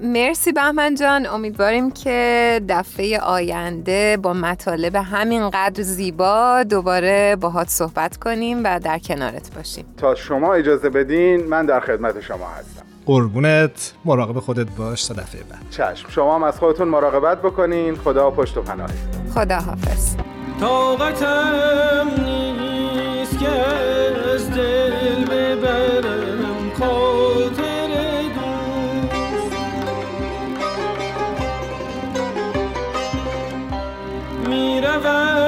مرسی 0.03 0.53
بهمن 0.53 0.95
جان. 0.95 1.27
امیدواریم 1.27 1.91
که 1.91 2.61
دفعه 2.69 3.19
آینده 3.19 4.19
با 4.23 4.33
مطالب 4.33 4.97
همینقدر 4.97 5.83
زیبا 5.83 6.63
دوباره 6.63 7.37
باهات 7.37 7.69
صحبت 7.69 8.17
کنیم 8.17 8.61
و 8.65 8.81
در 8.81 8.99
کنارت 8.99 9.55
باشیم. 9.57 9.85
تا 9.97 10.15
شما 10.15 10.55
اجازه 10.55 10.91
بدین 10.91 11.47
من 11.47 11.67
در 11.67 11.81
خدمت 11.81 12.21
شما 12.21 12.49
هستم. 12.49 12.83
قربونت. 13.07 13.93
مراقب 14.05 14.39
خودت 14.39 14.67
باش 14.77 15.05
تا 15.05 15.15
دفعه 15.15 15.41
بعد. 15.43 15.61
چشم. 15.71 16.09
شما 16.09 16.35
هم 16.35 16.43
از 16.43 16.59
خودتون 16.59 16.89
مراقبت 16.89 17.43
بکنین. 17.43 17.97
خدا 17.97 18.31
پشت 18.31 18.57
و 18.57 18.63
پناهتون 18.63 19.33
خدا 19.35 19.57
حافظ. 19.57 20.17
طاقتم 20.61 22.09
نیست 22.19 23.39
که 23.39 23.49
از 24.35 24.51
دل 24.51 25.25
ببرم. 25.25 26.71
خاطر 26.79 27.62
Miravan. 34.73 35.41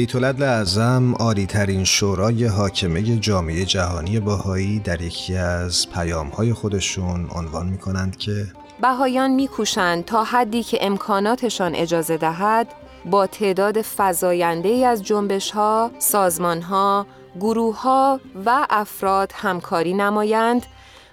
بیت 0.00 0.16
العدل 0.16 0.42
اعظم 0.42 1.14
عالی 1.14 1.46
ترین 1.46 1.84
شورای 1.84 2.44
حاکمه 2.44 3.02
جامعه 3.02 3.64
جهانی 3.64 4.20
باهایی 4.20 4.78
در 4.78 5.02
یکی 5.02 5.36
از 5.36 5.90
پیام 5.90 6.28
های 6.28 6.52
خودشون 6.52 7.28
عنوان 7.34 7.66
می 7.66 7.78
کنند 7.78 8.16
که 8.16 8.46
بهایان 8.82 9.30
میکوشند 9.30 10.04
تا 10.04 10.24
حدی 10.24 10.62
که 10.62 10.78
امکاناتشان 10.80 11.74
اجازه 11.74 12.16
دهد 12.16 12.66
با 13.04 13.26
تعداد 13.26 13.82
فزاینده 13.96 14.68
ای 14.68 14.84
از 14.84 15.02
جنبش 15.02 15.50
ها، 15.50 15.90
سازمان 15.98 16.62
ها، 16.62 17.06
گروه 17.40 17.80
ها 17.80 18.20
و 18.46 18.66
افراد 18.70 19.32
همکاری 19.34 19.94
نمایند 19.94 20.66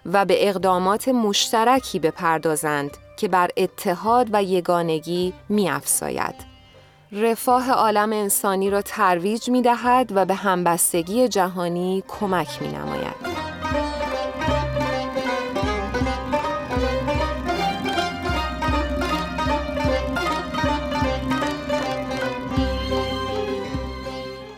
و 0.06 0.26
به 0.26 0.50
اقدامات 0.50 1.08
مشترکی 1.08 2.00
بپردازند 2.00 2.92
که 3.18 3.28
بر 3.28 3.50
اتحاد 3.58 4.30
و 4.32 4.44
یگانگی 4.44 5.34
میافزاید. 5.50 6.57
رفاه 7.12 7.72
عالم 7.72 8.14
انسانی 8.14 8.70
را 8.70 8.82
ترویج 8.82 9.50
می 9.50 9.62
دهد 9.62 10.12
و 10.16 10.26
به 10.26 10.34
همبستگی 10.34 11.28
جهانی 11.28 12.04
کمک 12.08 12.62
می 12.62 12.68
نماید. 12.68 13.38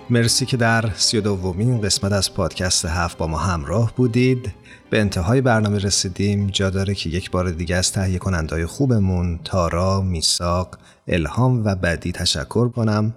مرسی 0.09 0.45
که 0.45 0.57
در 0.57 0.89
سی 0.95 1.21
دومین 1.21 1.81
قسمت 1.81 2.11
از 2.11 2.33
پادکست 2.33 2.85
هفت 2.85 3.17
با 3.17 3.27
ما 3.27 3.37
همراه 3.37 3.93
بودید 3.95 4.53
به 4.89 4.99
انتهای 4.99 5.41
برنامه 5.41 5.77
رسیدیم. 5.77 6.47
جا 6.47 6.69
داره 6.69 6.95
که 6.95 7.09
یک 7.09 7.31
بار 7.31 7.51
دیگه 7.51 7.75
از 7.75 7.91
تهیه 7.91 8.17
کنندهای 8.17 8.65
خوبمون 8.65 9.39
تارا، 9.43 10.01
میساق، 10.01 10.77
الهام 11.07 11.65
و 11.65 11.75
بدی 11.75 12.11
تشکر 12.11 12.69
کنم 12.69 13.13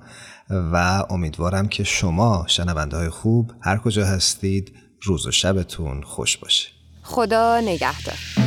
و 0.51 1.05
امیدوارم 1.11 1.69
که 1.69 1.85
شما 1.85 2.45
شنونده 2.49 2.97
های 2.97 3.09
خوب 3.09 3.53
هر 3.61 3.79
کجا 3.79 4.07
هستید 4.07 4.73
روز 5.03 5.27
و 5.27 5.31
شبتون 5.31 6.03
خوش 6.03 6.37
باشه. 6.37 6.69
خدا 7.03 7.61
نگهدار. 7.61 8.42